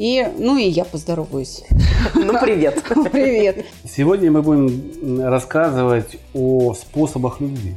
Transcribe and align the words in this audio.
И, 0.00 0.26
ну 0.38 0.56
и 0.56 0.62
я 0.62 0.86
поздороваюсь. 0.86 1.62
Ну, 2.14 2.40
привет. 2.40 2.82
Привет. 3.12 3.66
Сегодня 3.84 4.32
мы 4.32 4.40
будем 4.40 5.20
рассказывать 5.20 6.16
о 6.32 6.72
способах 6.72 7.42
любви. 7.42 7.76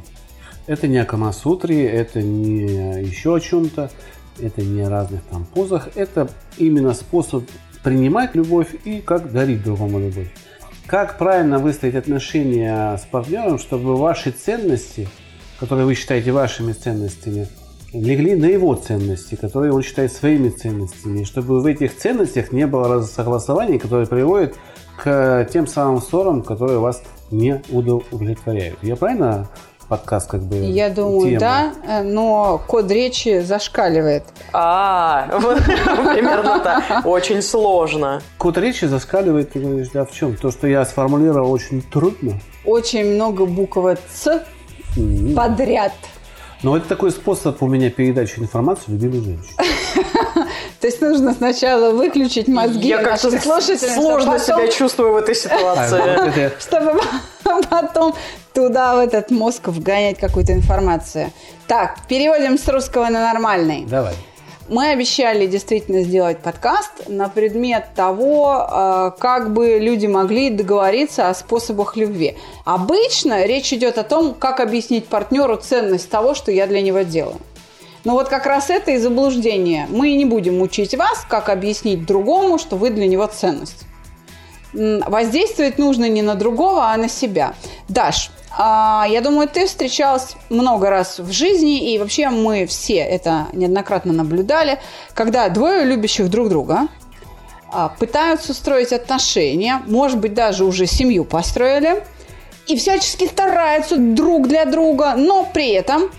Это 0.66 0.88
не 0.88 0.96
о 0.96 1.04
Камасутре, 1.04 1.86
это 1.86 2.22
не 2.22 3.02
еще 3.02 3.36
о 3.36 3.40
чем-то, 3.40 3.90
это 4.40 4.62
не 4.62 4.80
о 4.80 4.88
разных 4.88 5.22
там 5.24 5.44
позах. 5.44 5.90
Это 5.96 6.30
именно 6.56 6.94
способ 6.94 7.44
принимать 7.82 8.34
любовь 8.34 8.74
и 8.86 9.02
как 9.02 9.30
дарить 9.30 9.62
другому 9.62 9.98
любовь. 10.00 10.32
Как 10.86 11.18
правильно 11.18 11.58
выстроить 11.58 11.94
отношения 11.94 12.96
с 12.96 13.02
партнером, 13.02 13.58
чтобы 13.58 13.98
ваши 13.98 14.30
ценности, 14.30 15.08
которые 15.60 15.84
вы 15.84 15.94
считаете 15.94 16.32
вашими 16.32 16.72
ценностями, 16.72 17.48
легли 17.94 18.34
на 18.34 18.46
его 18.46 18.74
ценности, 18.74 19.36
которые 19.36 19.72
он 19.72 19.82
считает 19.82 20.12
своими 20.12 20.48
ценностями, 20.48 21.20
и 21.20 21.24
чтобы 21.24 21.60
в 21.60 21.66
этих 21.66 21.96
ценностях 21.96 22.52
не 22.52 22.66
было 22.66 23.02
согласований, 23.02 23.78
которые 23.78 24.06
приводят 24.06 24.54
к 25.02 25.48
тем 25.52 25.66
самым 25.66 26.00
ссорам, 26.02 26.42
которые 26.42 26.78
вас 26.78 27.02
не 27.30 27.62
удовлетворяют. 27.70 28.78
Я 28.82 28.96
правильно 28.96 29.48
подкаст 29.88 30.30
как 30.30 30.42
бы 30.42 30.56
Я 30.56 30.88
думаю, 30.88 31.38
тема? 31.38 31.40
да, 31.40 31.72
э, 31.86 32.02
но 32.02 32.60
код 32.66 32.90
речи 32.90 33.40
зашкаливает. 33.40 34.24
А, 34.52 35.26
примерно 36.14 36.60
так. 36.60 37.04
Очень 37.06 37.42
сложно. 37.42 38.22
Код 38.38 38.56
речи 38.58 38.86
заскаливает, 38.86 39.52
ты 39.52 39.60
говоришь, 39.60 39.88
да, 39.92 40.04
в 40.04 40.12
чем? 40.12 40.36
То, 40.36 40.50
что 40.50 40.66
я 40.66 40.84
сформулировал 40.84 41.52
очень 41.52 41.82
трудно. 41.82 42.40
Очень 42.64 43.14
много 43.14 43.44
буквы 43.46 43.98
«ц» 44.12 44.44
подряд. 45.36 45.92
Но 46.64 46.76
это 46.76 46.88
такой 46.88 47.10
способ 47.10 47.62
у 47.62 47.66
меня 47.66 47.90
передачи 47.90 48.38
информации 48.38 48.90
любимой 48.90 49.20
женщине. 49.20 49.52
То 50.80 50.86
есть 50.88 51.00
нужно 51.00 51.32
сначала 51.34 51.92
выключить 51.92 52.48
мозги 52.48 52.88
Я 52.88 53.02
как-то 53.02 53.30
слушателям, 53.38 53.94
сложно 53.94 54.38
себя 54.38 54.68
чувствую 54.68 55.12
в 55.12 55.16
этой 55.16 55.32
А, 55.32 55.34
ситуации. 55.34 56.40
я- 56.40 56.52
чтобы 56.58 57.00
потом 57.70 58.14
туда, 58.52 58.96
в 58.96 58.98
этот 58.98 59.30
мозг, 59.30 59.68
вгонять 59.68 60.18
какую-то 60.18 60.52
информацию. 60.52 61.30
Так, 61.66 61.98
переводим 62.08 62.58
с 62.58 62.66
русского 62.68 63.04
на 63.08 63.32
нормальный. 63.32 63.84
Давай. 63.84 64.14
Мы 64.68 64.88
обещали 64.88 65.46
действительно 65.46 66.02
сделать 66.04 66.38
подкаст 66.38 67.08
на 67.08 67.28
предмет 67.28 67.88
того, 67.94 68.66
э, 68.66 69.10
как 69.18 69.52
бы 69.52 69.78
люди 69.78 70.06
могли 70.06 70.48
договориться 70.48 71.28
о 71.28 71.34
способах 71.34 71.96
любви. 71.96 72.38
Обычно 72.64 73.44
речь 73.44 73.74
идет 73.74 73.98
о 73.98 74.04
том, 74.04 74.32
как 74.32 74.60
объяснить 74.60 75.06
партнеру 75.06 75.56
ценность 75.56 76.08
того, 76.08 76.34
что 76.34 76.50
я 76.50 76.66
для 76.66 76.80
него 76.80 77.00
делаю. 77.00 77.36
Но 78.04 78.14
вот 78.14 78.28
как 78.28 78.46
раз 78.46 78.70
это 78.70 78.92
и 78.92 78.96
заблуждение. 78.96 79.86
Мы 79.90 80.14
не 80.14 80.24
будем 80.24 80.62
учить 80.62 80.94
вас, 80.94 81.26
как 81.28 81.50
объяснить 81.50 82.06
другому, 82.06 82.58
что 82.58 82.76
вы 82.76 82.88
для 82.88 83.06
него 83.06 83.26
ценность. 83.26 83.84
Воздействовать 84.74 85.78
нужно 85.78 86.08
не 86.08 86.22
на 86.22 86.34
другого, 86.34 86.90
а 86.90 86.96
на 86.96 87.08
себя. 87.08 87.54
Даш, 87.88 88.30
а, 88.56 89.06
я 89.08 89.20
думаю, 89.20 89.48
ты 89.48 89.66
встречалась 89.66 90.36
много 90.48 90.90
раз 90.90 91.18
в 91.18 91.32
жизни, 91.32 91.92
и 91.92 91.98
вообще 91.98 92.28
мы 92.28 92.66
все 92.66 92.96
это 92.96 93.46
неоднократно 93.52 94.12
наблюдали, 94.12 94.80
когда 95.14 95.48
двое 95.48 95.84
любящих 95.84 96.28
друг 96.28 96.48
друга 96.48 96.88
а, 97.72 97.88
пытаются 97.88 98.54
строить 98.54 98.92
отношения, 98.92 99.82
может 99.86 100.18
быть, 100.18 100.34
даже 100.34 100.64
уже 100.64 100.86
семью 100.86 101.24
построили, 101.24 102.04
и 102.66 102.76
всячески 102.76 103.26
стараются 103.26 103.96
друг 103.96 104.48
для 104.48 104.64
друга, 104.64 105.14
но 105.16 105.48
при 105.52 105.70
этом 105.70 106.10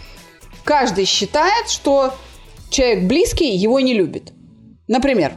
каждый 0.64 1.06
считает, 1.06 1.70
что 1.70 2.14
человек 2.70 3.04
близкий 3.04 3.56
его 3.56 3.80
не 3.80 3.94
любит. 3.94 4.34
Например, 4.88 5.34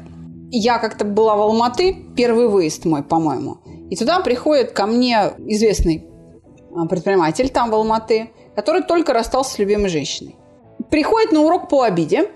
я 0.50 0.78
как-то 0.78 1.04
была 1.04 1.36
в 1.36 1.42
Алматы, 1.42 1.96
первый 2.16 2.48
выезд 2.48 2.84
мой, 2.84 3.02
по-моему. 3.02 3.58
И 3.90 3.96
туда 3.96 4.20
приходит 4.20 4.72
ко 4.72 4.86
мне 4.86 5.32
известный 5.46 6.06
а, 6.74 6.86
предприниматель 6.86 7.48
там 7.48 7.70
в 7.70 7.74
Алматы, 7.74 8.30
который 8.54 8.82
только 8.82 9.12
расстался 9.12 9.54
с 9.54 9.58
любимой 9.58 9.88
женщиной. 9.88 10.36
Приходит 10.90 11.32
на 11.32 11.40
урок 11.40 11.68
по 11.68 11.82
обиде 11.82 12.30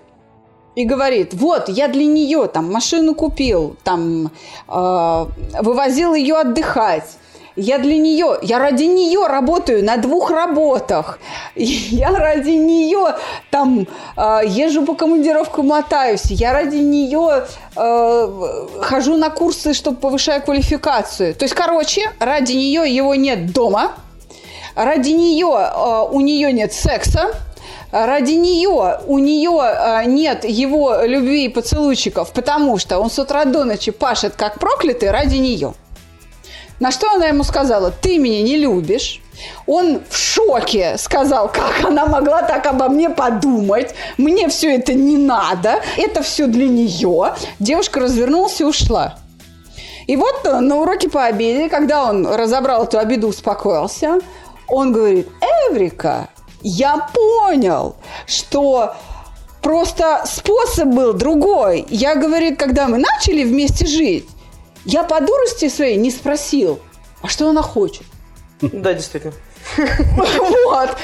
и 0.74 0.84
говорит, 0.84 1.34
вот, 1.34 1.68
я 1.68 1.88
для 1.88 2.06
нее 2.06 2.46
там 2.48 2.72
машину 2.72 3.14
купил, 3.14 3.76
там 3.84 4.30
э, 4.68 5.26
вывозил 5.60 6.14
ее 6.14 6.36
отдыхать, 6.36 7.16
я 7.56 7.78
для 7.78 7.98
нее, 7.98 8.38
я 8.40 8.58
ради 8.58 8.84
нее 8.84 9.26
работаю 9.26 9.84
на 9.84 9.98
двух 9.98 10.30
работах. 10.30 11.18
Я 11.54 12.10
ради 12.10 12.50
нее 12.50 13.16
там 13.50 13.86
э, 14.16 14.40
езжу 14.46 14.86
по 14.86 14.94
командировкам, 14.94 15.66
мотаюсь. 15.66 16.24
Я 16.26 16.54
ради 16.54 16.76
нее 16.76 17.44
э, 17.76 18.66
хожу 18.80 19.16
на 19.16 19.28
курсы, 19.28 19.74
чтобы 19.74 19.98
повышать 19.98 20.46
квалификацию. 20.46 21.34
То 21.34 21.44
есть, 21.44 21.54
короче, 21.54 22.10
ради 22.18 22.52
нее 22.52 22.84
его 22.88 23.14
нет 23.14 23.52
дома. 23.52 23.92
Ради 24.74 25.10
нее 25.10 25.54
э, 25.54 26.08
у 26.10 26.20
нее 26.20 26.52
нет 26.52 26.72
секса. 26.72 27.34
Ради 27.92 28.32
нее 28.32 29.00
у 29.06 29.18
нее 29.18 29.60
э, 29.62 30.04
нет 30.06 30.46
его 30.46 31.02
любви 31.04 31.44
и 31.44 31.48
поцелуйчиков, 31.50 32.32
потому 32.32 32.78
что 32.78 32.98
он 32.98 33.10
с 33.10 33.18
утра 33.18 33.44
до 33.44 33.64
ночи 33.64 33.90
пашет 33.90 34.34
как 34.34 34.58
проклятый 34.58 35.10
ради 35.10 35.36
нее. 35.36 35.74
На 36.80 36.90
что 36.90 37.12
она 37.12 37.26
ему 37.26 37.44
сказала, 37.44 37.90
ты 37.90 38.16
меня 38.16 38.42
не 38.42 38.56
любишь. 38.56 39.20
Он 39.66 40.00
в 40.08 40.16
шоке 40.16 40.96
сказал, 40.96 41.48
как 41.52 41.84
она 41.84 42.06
могла 42.06 42.42
так 42.42 42.66
обо 42.66 42.88
мне 42.88 43.10
подумать. 43.10 43.94
Мне 44.16 44.48
все 44.48 44.76
это 44.76 44.94
не 44.94 45.18
надо. 45.18 45.82
Это 45.98 46.22
все 46.22 46.46
для 46.46 46.68
нее. 46.68 47.34
Девушка 47.60 48.00
развернулась 48.00 48.60
и 48.60 48.64
ушла. 48.64 49.18
И 50.06 50.16
вот 50.16 50.40
э, 50.44 50.60
на 50.60 50.76
уроке 50.76 51.10
по 51.10 51.24
обеде, 51.24 51.68
когда 51.68 52.04
он 52.04 52.26
разобрал 52.26 52.84
эту 52.84 52.98
обиду, 52.98 53.28
успокоился, 53.28 54.18
он 54.66 54.92
говорит, 54.92 55.28
Эврика, 55.68 56.28
я 56.62 57.08
понял, 57.12 57.96
что 58.26 58.94
просто 59.60 60.22
способ 60.26 60.88
был 60.88 61.12
другой. 61.12 61.86
Я, 61.88 62.14
говорит, 62.16 62.58
когда 62.58 62.88
мы 62.88 62.98
начали 62.98 63.44
вместе 63.44 63.86
жить, 63.86 64.28
я 64.84 65.04
по 65.04 65.20
дурости 65.20 65.68
своей 65.68 65.96
не 65.96 66.10
спросил, 66.10 66.80
а 67.22 67.28
что 67.28 67.48
она 67.48 67.62
хочет. 67.62 68.04
Да, 68.60 68.92
действительно. 68.92 69.34
Вот. 69.76 70.96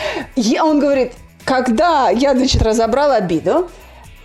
Он 0.61 0.81
говорит, 0.81 1.13
когда 1.45 2.11
я, 2.11 2.35
значит, 2.35 2.61
разобрал 2.63 3.13
обиду, 3.13 3.69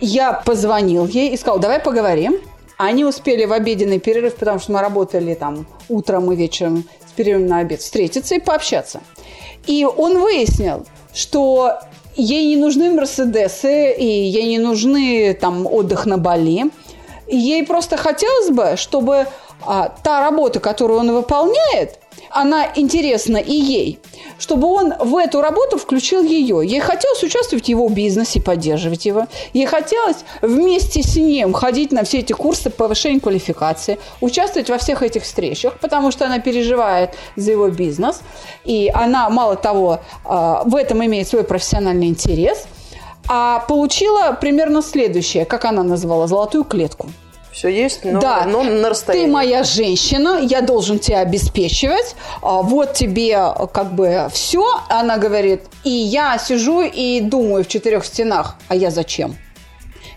я 0.00 0.32
позвонил 0.32 1.06
ей 1.06 1.30
и 1.30 1.36
сказал, 1.36 1.58
давай 1.58 1.80
поговорим. 1.80 2.36
Они 2.76 3.04
успели 3.04 3.44
в 3.44 3.52
обеденный 3.52 4.00
перерыв, 4.00 4.34
потому 4.34 4.58
что 4.58 4.72
мы 4.72 4.80
работали 4.80 5.34
там 5.34 5.66
утром 5.88 6.30
и 6.32 6.36
вечером 6.36 6.84
с 7.08 7.12
перерывом 7.12 7.46
на 7.46 7.58
обед, 7.60 7.80
встретиться 7.80 8.34
и 8.34 8.40
пообщаться. 8.40 9.00
И 9.66 9.84
он 9.84 10.18
выяснил, 10.18 10.84
что 11.14 11.78
ей 12.16 12.46
не 12.46 12.56
нужны 12.56 12.92
Мерседесы, 12.92 13.92
и 13.92 14.04
ей 14.04 14.46
не 14.48 14.58
нужны 14.58 15.34
там 15.40 15.66
отдых 15.66 16.06
на 16.06 16.18
Бали. 16.18 16.70
Ей 17.26 17.64
просто 17.64 17.96
хотелось 17.96 18.50
бы, 18.50 18.74
чтобы 18.76 19.26
а, 19.66 19.88
та 20.02 20.20
работа, 20.20 20.60
которую 20.60 21.00
он 21.00 21.12
выполняет, 21.12 21.98
она 22.30 22.66
интересна 22.74 23.36
и 23.36 23.54
ей, 23.54 24.00
чтобы 24.38 24.66
он 24.66 24.92
в 24.98 25.16
эту 25.16 25.40
работу 25.40 25.78
включил 25.78 26.22
ее. 26.22 26.62
Ей 26.64 26.80
хотелось 26.80 27.22
участвовать 27.22 27.66
в 27.66 27.68
его 27.68 27.88
бизнесе, 27.88 28.40
поддерживать 28.40 29.06
его. 29.06 29.26
Ей 29.52 29.66
хотелось 29.66 30.24
вместе 30.42 31.02
с 31.02 31.16
ним 31.16 31.52
ходить 31.52 31.92
на 31.92 32.02
все 32.02 32.18
эти 32.18 32.32
курсы 32.32 32.70
повышения 32.70 33.20
квалификации, 33.20 33.98
участвовать 34.20 34.68
во 34.68 34.78
всех 34.78 35.02
этих 35.02 35.22
встречах, 35.22 35.78
потому 35.78 36.10
что 36.10 36.26
она 36.26 36.40
переживает 36.40 37.14
за 37.36 37.52
его 37.52 37.68
бизнес. 37.68 38.20
И 38.64 38.90
она, 38.92 39.30
мало 39.30 39.54
того, 39.54 40.00
а, 40.24 40.64
в 40.64 40.74
этом 40.74 41.04
имеет 41.04 41.28
свой 41.28 41.44
профессиональный 41.44 42.08
интерес, 42.08 42.66
а 43.28 43.60
получила 43.60 44.36
примерно 44.38 44.82
следующее, 44.82 45.44
как 45.44 45.64
она 45.64 45.82
назвала, 45.82 46.26
золотую 46.26 46.64
клетку. 46.64 47.08
Все 47.54 47.68
есть, 47.68 48.04
но, 48.04 48.20
да, 48.20 48.46
но 48.46 48.64
на 48.64 48.88
расстоянии. 48.88 49.26
ты 49.26 49.32
моя 49.32 49.62
женщина, 49.62 50.40
я 50.42 50.60
должен 50.60 50.98
тебя 50.98 51.20
обеспечивать, 51.20 52.16
а, 52.42 52.62
вот 52.62 52.94
тебе 52.94 53.38
как 53.72 53.94
бы 53.94 54.28
все, 54.32 54.64
она 54.88 55.18
говорит, 55.18 55.62
и 55.84 55.90
я 55.90 56.36
сижу 56.38 56.82
и 56.82 57.20
думаю 57.20 57.62
в 57.62 57.68
четырех 57.68 58.04
стенах, 58.04 58.56
а 58.66 58.74
я 58.74 58.90
зачем? 58.90 59.36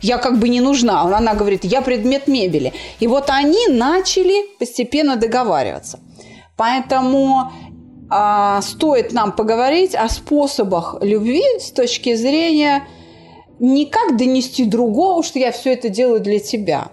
Я 0.01 0.17
как 0.17 0.39
бы 0.39 0.49
не 0.49 0.61
нужна. 0.61 1.01
Она 1.01 1.33
говорит, 1.33 1.63
я 1.63 1.81
предмет 1.81 2.27
мебели. 2.27 2.73
И 2.99 3.07
вот 3.07 3.29
они 3.29 3.67
начали 3.67 4.45
постепенно 4.59 5.15
договариваться. 5.15 5.99
Поэтому 6.55 7.51
а, 8.09 8.61
стоит 8.61 9.13
нам 9.13 9.31
поговорить 9.31 9.95
о 9.95 10.09
способах 10.09 10.95
любви 11.01 11.43
с 11.59 11.71
точки 11.71 12.15
зрения 12.15 12.87
не 13.59 13.85
как 13.85 14.17
донести 14.17 14.65
другого, 14.65 15.23
что 15.23 15.39
я 15.39 15.51
все 15.51 15.73
это 15.73 15.89
делаю 15.89 16.19
для 16.19 16.39
тебя, 16.39 16.89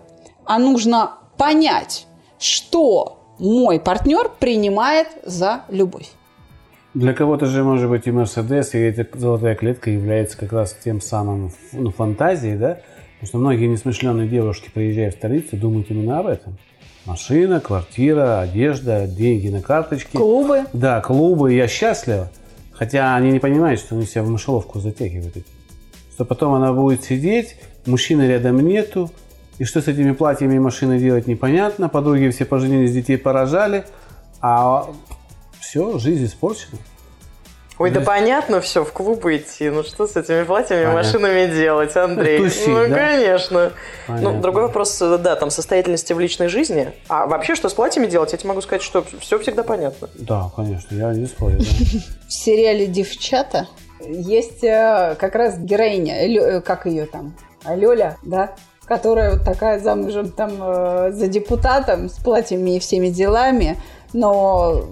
а 0.47 0.59
нужно 0.59 1.13
понять, 1.37 2.07
что 2.39 3.25
мой 3.39 3.81
партнер 3.81 4.31
принимает 4.39 5.09
за 5.25 5.63
любовь. 5.69 6.11
Для 6.95 7.13
кого-то 7.13 7.47
же, 7.47 7.65
может 7.65 7.91
быть, 7.91 8.07
и 8.07 8.13
Мерседес, 8.13 8.75
и 8.75 8.79
эта 8.79 9.07
золотая 9.19 9.57
клетка 9.57 9.91
является 9.91 10.39
как 10.39 10.53
раз 10.53 10.77
тем 10.85 11.01
самым 11.01 11.51
ну, 11.73 11.91
фантазией, 11.91 12.57
да? 12.57 12.79
Потому 13.15 13.29
что 13.29 13.39
многие 13.39 13.67
несмышленные 13.67 14.29
девушки, 14.29 14.71
приезжая 14.73 15.11
в 15.11 15.15
столицу, 15.15 15.57
думают 15.57 15.91
именно 15.91 16.21
об 16.21 16.27
этом. 16.29 16.57
Машина, 17.05 17.61
квартира, 17.61 18.41
одежда, 18.41 19.07
деньги 19.07 19.49
на 19.49 19.61
карточке. 19.61 20.17
Клубы. 20.17 20.65
Да, 20.73 21.01
клубы. 21.01 21.53
Я 21.53 21.67
счастлива. 21.67 22.31
Хотя 22.73 23.15
они 23.17 23.33
не 23.33 23.41
понимают, 23.41 23.81
что 23.81 23.97
они 23.97 24.07
себя 24.07 24.23
в 24.23 24.29
мышеловку 24.29 24.79
затягивают. 24.79 25.47
Что 26.13 26.25
потом 26.25 26.55
она 26.55 26.73
будет 26.73 27.03
сидеть, 27.03 27.57
мужчины 27.87 28.23
рядом 28.23 28.61
нету, 28.61 29.11
и 29.59 29.65
что 29.65 29.81
с 29.81 29.89
этими 29.89 30.13
платьями 30.13 30.57
и 30.57 30.59
машиной 30.59 30.99
делать 30.99 31.27
непонятно. 31.27 31.89
Подруги 31.89 32.29
все 32.31 32.45
поженились, 32.45 32.93
детей 32.93 33.17
поражали. 33.17 33.85
А 34.41 34.91
все, 35.61 35.99
жизнь 35.99 36.27
испорчена. 36.27 36.79
Ой, 37.77 37.91
да 37.91 38.01
понятно 38.01 38.61
все, 38.61 38.85
в 38.85 38.93
клуб 38.93 39.27
идти. 39.27 39.69
Ну 39.69 39.83
что 39.83 40.07
с 40.07 40.17
этими 40.17 40.45
платьями 40.45 40.83
и 40.83 40.87
машинами 40.87 41.53
делать, 41.53 41.97
Андрей? 41.97 42.39
Тусить, 42.39 42.69
ну, 42.69 42.89
да? 42.89 42.95
конечно. 42.95 43.73
Понятно. 44.07 44.31
Ну, 44.33 44.41
другой 44.41 44.63
вопрос, 44.63 44.97
да, 44.99 45.35
там 45.35 45.51
состоятельности 45.51 46.13
в 46.13 46.21
личной 46.21 46.47
жизни. 46.47 46.93
А 47.09 47.27
вообще, 47.27 47.57
что 47.57 47.69
с 47.69 47.75
платьями 47.75 48.07
делать, 48.07 48.31
я 48.31 48.39
тебе 48.39 48.49
могу 48.49 48.61
сказать, 48.61 48.83
что 48.83 49.05
все 49.19 49.41
всегда 49.41 49.65
понятно. 49.65 50.09
Да, 50.15 50.51
конечно, 50.55 50.95
я 50.95 51.13
не 51.15 51.27
спорю. 51.27 51.59
да. 51.59 51.65
В 52.29 52.33
сериале 52.33 52.87
«Девчата» 52.87 53.67
есть 54.01 54.63
э, 54.63 55.17
как 55.19 55.35
раз 55.35 55.59
героиня, 55.59 56.15
э, 56.29 56.61
как 56.61 56.87
ее 56.87 57.07
там, 57.07 57.35
А, 57.65 57.75
Лёля, 57.75 58.19
да? 58.23 58.55
Которая 58.87 59.33
вот 59.33 59.45
такая 59.45 59.79
замужем 59.81 60.31
там 60.31 60.53
э, 60.61 61.11
за 61.13 61.27
депутатом 61.27 62.09
с 62.11 62.15
платьями 62.15 62.77
и 62.77 62.79
всеми 62.79 63.09
делами, 63.09 63.81
но 64.13 64.85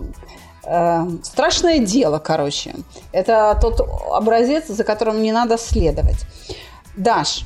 э, 0.64 1.00
страшное 1.22 1.78
дело, 1.78 2.18
короче. 2.18 2.74
Это 3.12 3.56
тот 3.60 3.80
образец, 4.10 4.68
за 4.68 4.84
которым 4.84 5.22
не 5.22 5.32
надо 5.32 5.58
следовать. 5.58 6.24
Даш, 6.96 7.44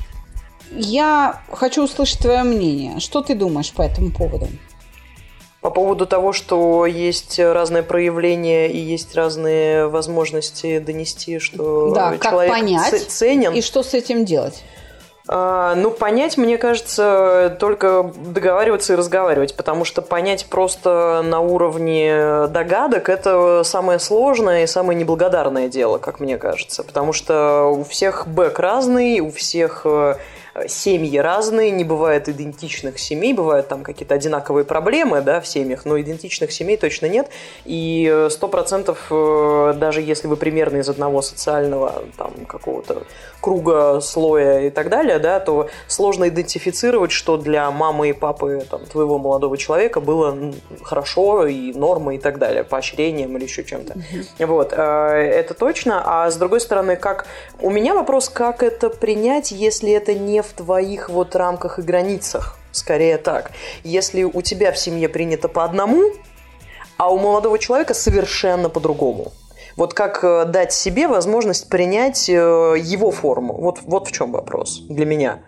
я 0.71 1.41
хочу 1.51 1.83
услышать 1.83 2.19
твое 2.19 2.43
мнение. 2.43 2.99
Что 2.99 3.21
ты 3.21 3.35
думаешь 3.35 3.71
по 3.73 3.81
этому 3.81 4.11
поводу? 4.11 4.47
По 5.61 5.71
поводу 5.71 6.05
того, 6.05 6.31
что 6.33 6.85
есть 6.85 7.39
разные 7.39 7.83
проявления 7.83 8.67
и 8.67 8.77
есть 8.77 9.15
разные 9.15 9.87
возможности 9.87 10.79
донести, 10.79 11.39
что 11.39 11.93
Да, 11.93 12.11
как 12.17 12.31
человек 12.31 12.53
понять 12.53 12.91
ц- 12.91 13.05
ценен. 13.05 13.53
И 13.53 13.61
что 13.61 13.83
с 13.83 13.93
этим 13.93 14.23
делать? 14.23 14.63
А, 15.29 15.75
ну, 15.75 15.91
понять, 15.91 16.37
мне 16.37 16.57
кажется, 16.57 17.55
только 17.59 18.11
договариваться 18.15 18.93
и 18.93 18.95
разговаривать, 18.95 19.55
потому 19.55 19.83
что 19.83 20.01
понять 20.01 20.45
просто 20.45 21.21
на 21.23 21.41
уровне 21.41 22.47
догадок– 22.47 23.09
это 23.09 23.63
самое 23.63 23.99
сложное 23.99 24.63
и 24.63 24.67
самое 24.67 24.97
неблагодарное 24.97 25.67
дело, 25.67 25.97
как 25.97 26.19
мне 26.19 26.37
кажется, 26.37 26.83
потому 26.83 27.11
что 27.11 27.65
у 27.65 27.83
всех 27.83 28.27
бэк 28.27 28.57
разный, 28.59 29.19
у 29.19 29.29
всех 29.31 29.81
э, 29.85 30.15
семьи 30.67 31.17
разные, 31.17 31.71
не 31.71 31.83
бывает 31.83 32.29
идентичных 32.29 32.97
семей, 32.97 33.33
бывают 33.33 33.67
там 33.67 33.83
какие-то 33.83 34.15
одинаковые 34.15 34.63
проблемы, 34.63 35.21
да, 35.21 35.41
в 35.41 35.47
семьях, 35.47 35.83
но 35.83 35.99
идентичных 35.99 36.51
семей 36.53 36.77
точно 36.77 37.07
нет, 37.07 37.29
и 37.65 38.27
сто 38.29 38.47
процентов, 38.47 39.07
э, 39.11 39.73
даже 39.75 40.01
если 40.01 40.27
вы 40.27 40.37
примерно 40.37 40.77
из 40.77 40.87
одного 40.87 41.21
социального 41.21 42.03
там 42.17 42.31
какого-то 42.47 43.03
круга, 43.47 44.01
слоя 44.01 44.67
и 44.67 44.69
так 44.69 44.89
далее, 44.89 45.19
да, 45.19 45.39
то 45.39 45.69
сложно 45.87 46.27
идентифицировать, 46.27 47.13
что 47.13 47.37
для 47.37 47.71
мамы 47.71 48.09
и 48.09 48.13
папы 48.13 48.65
там, 48.69 48.85
твоего 48.85 49.17
молодого 49.19 49.57
человека 49.57 50.01
было 50.01 50.37
хорошо 50.83 51.47
и 51.47 51.71
нормой 51.71 52.17
и 52.17 52.19
так 52.19 52.39
далее, 52.39 52.65
поощрением 52.65 53.37
или 53.37 53.45
еще 53.45 53.63
чем-то. 53.63 53.95
Вот, 54.39 54.73
э, 54.73 54.81
это 54.81 55.53
точно. 55.53 56.03
А 56.05 56.29
с 56.29 56.35
другой 56.35 56.59
стороны, 56.59 56.97
как 56.97 57.25
у 57.61 57.69
меня 57.69 57.93
вопрос, 57.93 58.27
как 58.27 58.63
это 58.63 58.89
принять, 58.89 59.51
если 59.51 59.93
это 59.93 60.13
не 60.13 60.41
в 60.41 60.51
твоих 60.51 61.07
вот 61.07 61.33
рамках 61.33 61.79
и 61.79 61.83
границах? 61.83 62.57
Скорее 62.73 63.17
так. 63.17 63.51
Если 63.85 64.23
у 64.23 64.41
тебя 64.41 64.73
в 64.73 64.77
семье 64.77 65.07
принято 65.07 65.47
по 65.47 65.63
одному, 65.63 66.11
а 66.97 67.13
у 67.13 67.17
молодого 67.17 67.57
человека 67.59 67.93
совершенно 67.93 68.67
по-другому. 68.67 69.31
Вот 69.77 69.93
как 69.93 70.23
э, 70.23 70.45
дать 70.45 70.73
себе 70.73 71.07
возможность 71.07 71.69
принять 71.69 72.27
э, 72.29 72.33
его 72.33 73.11
форму? 73.11 73.53
Вот, 73.53 73.79
вот 73.83 74.07
в 74.07 74.11
чем 74.11 74.31
вопрос 74.31 74.81
для 74.89 75.05
меня. 75.05 75.39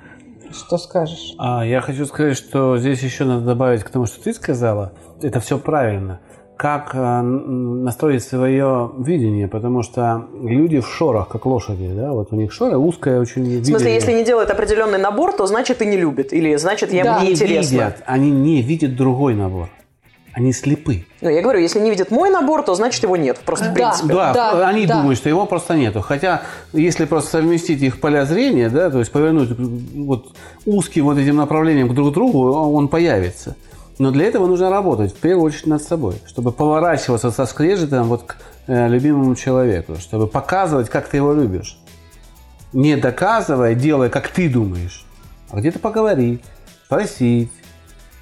Что 0.51 0.77
скажешь? 0.77 1.33
А, 1.37 1.65
я 1.65 1.81
хочу 1.81 2.05
сказать, 2.05 2.37
что 2.37 2.77
здесь 2.77 3.01
еще 3.01 3.23
надо 3.25 3.45
добавить 3.45 3.83
к 3.83 3.89
тому, 3.89 4.05
что 4.05 4.23
ты 4.23 4.33
сказала. 4.33 4.93
Это 5.21 5.39
все 5.39 5.57
правильно. 5.57 6.19
Как 6.57 6.91
э, 6.93 7.21
настроить 7.21 8.23
свое 8.23 8.91
видение, 8.99 9.47
потому 9.47 9.81
что 9.81 10.27
люди 10.43 10.79
в 10.79 10.87
шорах, 10.87 11.29
как 11.29 11.45
лошади, 11.45 11.89
да, 11.95 12.11
вот 12.11 12.31
у 12.31 12.35
них 12.35 12.51
шоры 12.51 12.77
узкое 12.77 13.19
очень 13.21 13.43
В 13.43 13.45
видение. 13.45 13.65
смысле, 13.65 13.93
если 13.95 14.11
не 14.11 14.23
делает 14.25 14.51
определенный 14.51 14.99
набор, 14.99 15.31
то 15.33 15.47
значит 15.47 15.81
и 15.81 15.85
не 15.85 15.97
любит. 15.97 16.33
Или 16.33 16.55
значит, 16.55 16.91
я 16.93 17.03
Да. 17.03 17.17
мне 17.19 17.27
не 17.29 17.33
интересно. 17.33 17.71
видят, 17.73 18.03
они 18.05 18.29
не 18.29 18.61
видят 18.61 18.95
другой 18.95 19.33
набор. 19.35 19.69
Они 20.33 20.53
слепы. 20.53 21.05
Ну, 21.21 21.29
я 21.29 21.41
говорю, 21.41 21.59
если 21.59 21.79
не 21.79 21.89
видит 21.89 22.11
мой 22.11 22.29
набор, 22.29 22.63
то 22.63 22.75
значит 22.75 23.03
его 23.03 23.17
нет. 23.17 23.39
Просто 23.39 23.65
в 23.65 23.67
Да. 23.69 23.73
принципе. 23.73 24.13
Да, 24.13 24.33
Да, 24.33 24.67
они 24.67 24.85
да. 24.85 24.95
думают, 24.97 25.17
что 25.17 25.27
его 25.29 25.45
просто 25.45 25.75
нету. 25.75 26.01
Хотя, 26.01 26.43
если 26.71 27.05
просто 27.05 27.31
совместить 27.31 27.81
их 27.81 27.99
поля 27.99 28.25
зрения, 28.25 28.69
да, 28.69 28.89
то 28.89 28.99
есть 28.99 29.11
повернуть 29.11 29.49
вот 29.57 30.33
узким 30.65 31.05
вот 31.05 31.17
этим 31.17 31.35
направлением 31.37 31.93
друг 31.93 32.11
к 32.11 32.13
другу, 32.13 32.51
он 32.51 32.87
появится. 32.87 33.55
Но 33.97 34.11
для 34.11 34.27
этого 34.27 34.47
нужно 34.47 34.69
работать, 34.69 35.13
в 35.13 35.17
первую 35.17 35.45
очередь, 35.47 35.67
над 35.67 35.83
собой, 35.83 36.15
чтобы 36.25 36.51
поворачиваться 36.53 37.31
со 37.31 37.45
скрежетом 37.45 38.07
вот 38.07 38.23
к 38.23 38.37
э, 38.67 38.87
любимому 38.87 39.35
человеку, 39.35 39.95
чтобы 39.99 40.27
показывать, 40.27 40.89
как 40.89 41.09
ты 41.09 41.17
его 41.17 41.33
любишь. 41.33 41.77
Не 42.71 42.95
доказывая, 42.95 43.73
делая, 43.73 44.09
как 44.09 44.29
ты 44.29 44.47
думаешь, 44.47 45.05
а 45.49 45.57
где-то 45.59 45.79
поговорить, 45.79 46.41
спросить, 46.85 47.51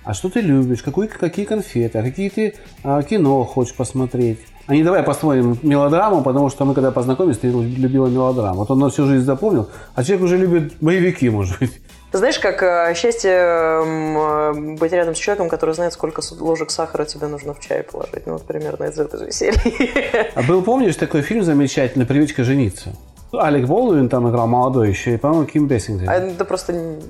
а 0.08 0.14
что 0.14 0.30
ты 0.30 0.40
любишь, 0.40 0.82
какой, 0.82 1.08
какие 1.08 1.46
конфеты, 1.46 2.00
а 2.00 2.04
какие 2.04 2.30
ты 2.30 2.56
а, 2.84 3.04
кино 3.04 3.44
хочешь 3.44 3.76
посмотреть. 3.76 4.40
А 4.66 4.74
не 4.74 4.84
давай 4.84 5.04
посмотрим 5.04 5.58
мелодраму, 5.64 6.24
потому 6.24 6.50
что 6.50 6.64
мы 6.64 6.74
когда 6.74 6.92
познакомились, 6.92 7.38
ты 7.38 7.48
любила 7.48 8.08
мелодраму. 8.08 8.60
Вот 8.60 8.72
он 8.72 8.80
на 8.80 8.90
всю 8.90 9.06
жизнь 9.06 9.26
запомнил, 9.26 9.70
а 9.96 10.04
человек 10.04 10.26
уже 10.26 10.38
любит 10.38 10.74
боевики, 10.80 11.30
может 11.30 11.60
быть. 11.60 11.72
Ты 12.12 12.20
знаешь, 12.20 12.40
как 12.40 12.64
э, 12.64 12.94
счастье 12.96 13.32
м, 13.32 14.18
э, 14.18 14.78
быть 14.78 14.94
рядом 14.94 15.14
с 15.14 15.18
человеком, 15.18 15.50
который 15.50 15.76
знает, 15.76 15.92
сколько 15.92 16.22
ложек 16.40 16.72
сахара 16.72 17.04
тебе 17.04 17.28
нужно 17.28 17.54
в 17.54 17.60
чай 17.60 17.84
положить. 17.84 18.26
Ну, 18.26 18.34
вот 18.34 18.44
примерно 18.44 18.86
из 18.86 18.98
этой 18.98 19.20
же 19.20 19.32
серии. 19.32 20.34
А 20.36 20.42
был, 20.42 20.62
помнишь, 20.62 20.96
такой 20.96 21.22
фильм 21.22 21.44
замечательный 21.44 22.06
«Привычка 22.06 22.46
жениться»? 22.46 22.94
Алек 23.34 23.66
Болдуин 23.68 24.08
там 24.10 24.30
играл 24.30 24.48
молодой 24.48 24.90
еще, 24.90 25.16
и, 25.16 25.18
по-моему, 25.18 25.46
Ким 25.46 25.68
Бессингер. 25.68 26.10
А 26.10 26.14
это 26.16 26.46
просто... 26.46 26.74
н- 26.74 27.02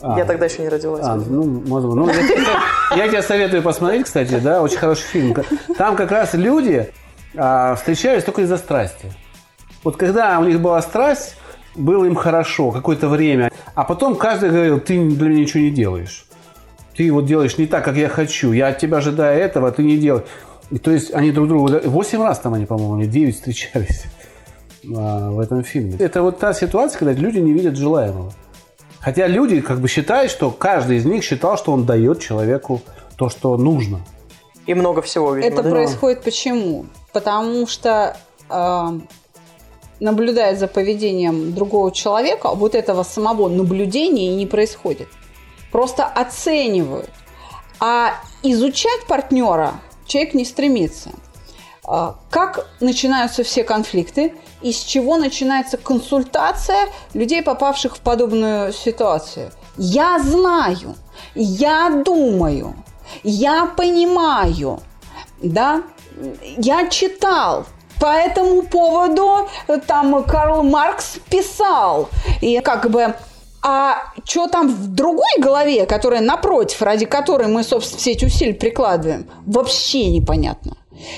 А. 0.00 0.16
Я 0.18 0.24
тогда 0.24 0.46
еще 0.46 0.62
не 0.62 0.68
родилась. 0.70 1.04
А, 1.04 1.16
ну, 1.16 1.44
может 1.66 1.90
быть. 1.90 1.96
Ну, 1.96 2.08
я, 2.08 2.14
тебе- 2.14 2.96
я 2.96 3.08
тебе 3.08 3.22
советую 3.22 3.62
посмотреть, 3.62 4.04
кстати, 4.04 4.38
да, 4.38 4.62
очень 4.62 4.78
хороший 4.78 5.02
фильм. 5.04 5.36
Там 5.76 5.96
как 5.96 6.10
раз 6.10 6.32
люди 6.34 6.90
а, 7.36 7.74
встречались 7.74 8.24
только 8.24 8.42
из-за 8.42 8.56
страсти. 8.56 9.12
Вот 9.84 9.96
когда 9.98 10.38
у 10.40 10.44
них 10.44 10.60
была 10.60 10.80
страсть, 10.80 11.36
было 11.74 12.06
им 12.06 12.14
хорошо 12.14 12.70
какое-то 12.70 13.08
время, 13.08 13.50
а 13.74 13.84
потом 13.84 14.16
каждый 14.16 14.48
говорил, 14.50 14.80
ты 14.80 14.96
для 15.10 15.28
меня 15.28 15.40
ничего 15.42 15.62
не 15.62 15.70
делаешь. 15.70 16.26
Ты 16.96 17.12
вот 17.12 17.26
делаешь 17.26 17.58
не 17.58 17.66
так, 17.66 17.84
как 17.84 17.96
я 17.96 18.08
хочу. 18.08 18.52
Я 18.52 18.68
от 18.68 18.78
тебя 18.78 18.96
ожидаю 18.96 19.38
этого, 19.38 19.68
а 19.68 19.70
ты 19.72 19.82
не 19.82 19.98
делаешь. 19.98 20.24
И 20.70 20.78
то 20.78 20.90
есть 20.90 21.12
они 21.12 21.30
друг 21.32 21.48
другу... 21.48 21.68
Восемь 21.84 22.22
раз 22.22 22.38
там 22.38 22.54
они, 22.54 22.64
по-моему, 22.64 22.94
они 22.94 23.06
девять 23.06 23.34
встречались 23.36 24.04
а, 24.94 25.30
в 25.30 25.40
этом 25.40 25.62
фильме. 25.64 25.96
Это 25.98 26.22
вот 26.22 26.38
та 26.38 26.52
ситуация, 26.52 26.98
когда 26.98 27.12
люди 27.12 27.38
не 27.38 27.52
видят 27.52 27.76
желаемого. 27.76 28.32
Хотя 29.00 29.26
люди 29.26 29.60
как 29.60 29.80
бы 29.80 29.88
считают, 29.88 30.30
что 30.30 30.50
каждый 30.50 30.96
из 30.96 31.04
них 31.04 31.22
считал, 31.22 31.56
что 31.56 31.72
он 31.72 31.86
дает 31.86 32.20
человеку 32.20 32.82
то, 33.16 33.28
что 33.28 33.56
нужно. 33.56 34.00
И 34.66 34.74
много 34.74 35.00
всего, 35.00 35.34
видимо, 35.34 35.52
Это 35.52 35.62
да? 35.62 35.70
происходит 35.70 36.22
почему? 36.22 36.86
Потому 37.12 37.66
что 37.68 38.16
э, 38.50 39.00
наблюдая 40.00 40.56
за 40.56 40.66
поведением 40.66 41.54
другого 41.54 41.92
человека, 41.92 42.50
вот 42.54 42.74
этого 42.74 43.04
самого 43.04 43.48
наблюдения 43.48 44.34
не 44.34 44.46
происходит. 44.46 45.08
Просто 45.70 46.04
оценивают. 46.04 47.10
А 47.78 48.14
изучать 48.42 49.06
партнера 49.06 49.74
человек 50.06 50.34
не 50.34 50.44
стремится. 50.44 51.10
А, 51.86 52.16
как 52.30 52.66
начинаются 52.80 53.44
все 53.44 53.62
конфликты, 53.62 54.34
из 54.60 54.78
чего 54.78 55.16
начинается 55.16 55.76
консультация 55.76 56.88
людей, 57.14 57.42
попавших 57.42 57.96
в 57.96 58.00
подобную 58.00 58.72
ситуацию. 58.72 59.52
Я 59.76 60.18
знаю, 60.18 60.96
я 61.34 62.02
думаю, 62.04 62.74
я 63.22 63.66
понимаю, 63.66 64.80
да, 65.40 65.82
я 66.56 66.88
читал, 66.88 67.66
по 68.00 68.06
этому 68.06 68.62
поводу 68.62 69.48
там 69.86 70.24
Карл 70.24 70.62
Маркс 70.62 71.18
писал. 71.30 72.08
И 72.40 72.60
как 72.60 72.90
бы 72.90 73.14
а 73.62 74.12
что 74.24 74.46
там 74.46 74.68
в 74.68 74.94
другой 74.94 75.40
голове, 75.40 75.86
которая 75.86 76.20
напротив, 76.20 76.82
ради 76.82 77.04
которой 77.04 77.48
мы, 77.48 77.64
собственно, 77.64 77.98
все 77.98 78.12
эти 78.12 78.24
усилия 78.24 78.54
прикладываем, 78.54 79.28
вообще 79.44 80.06
непонятно. 80.06 80.76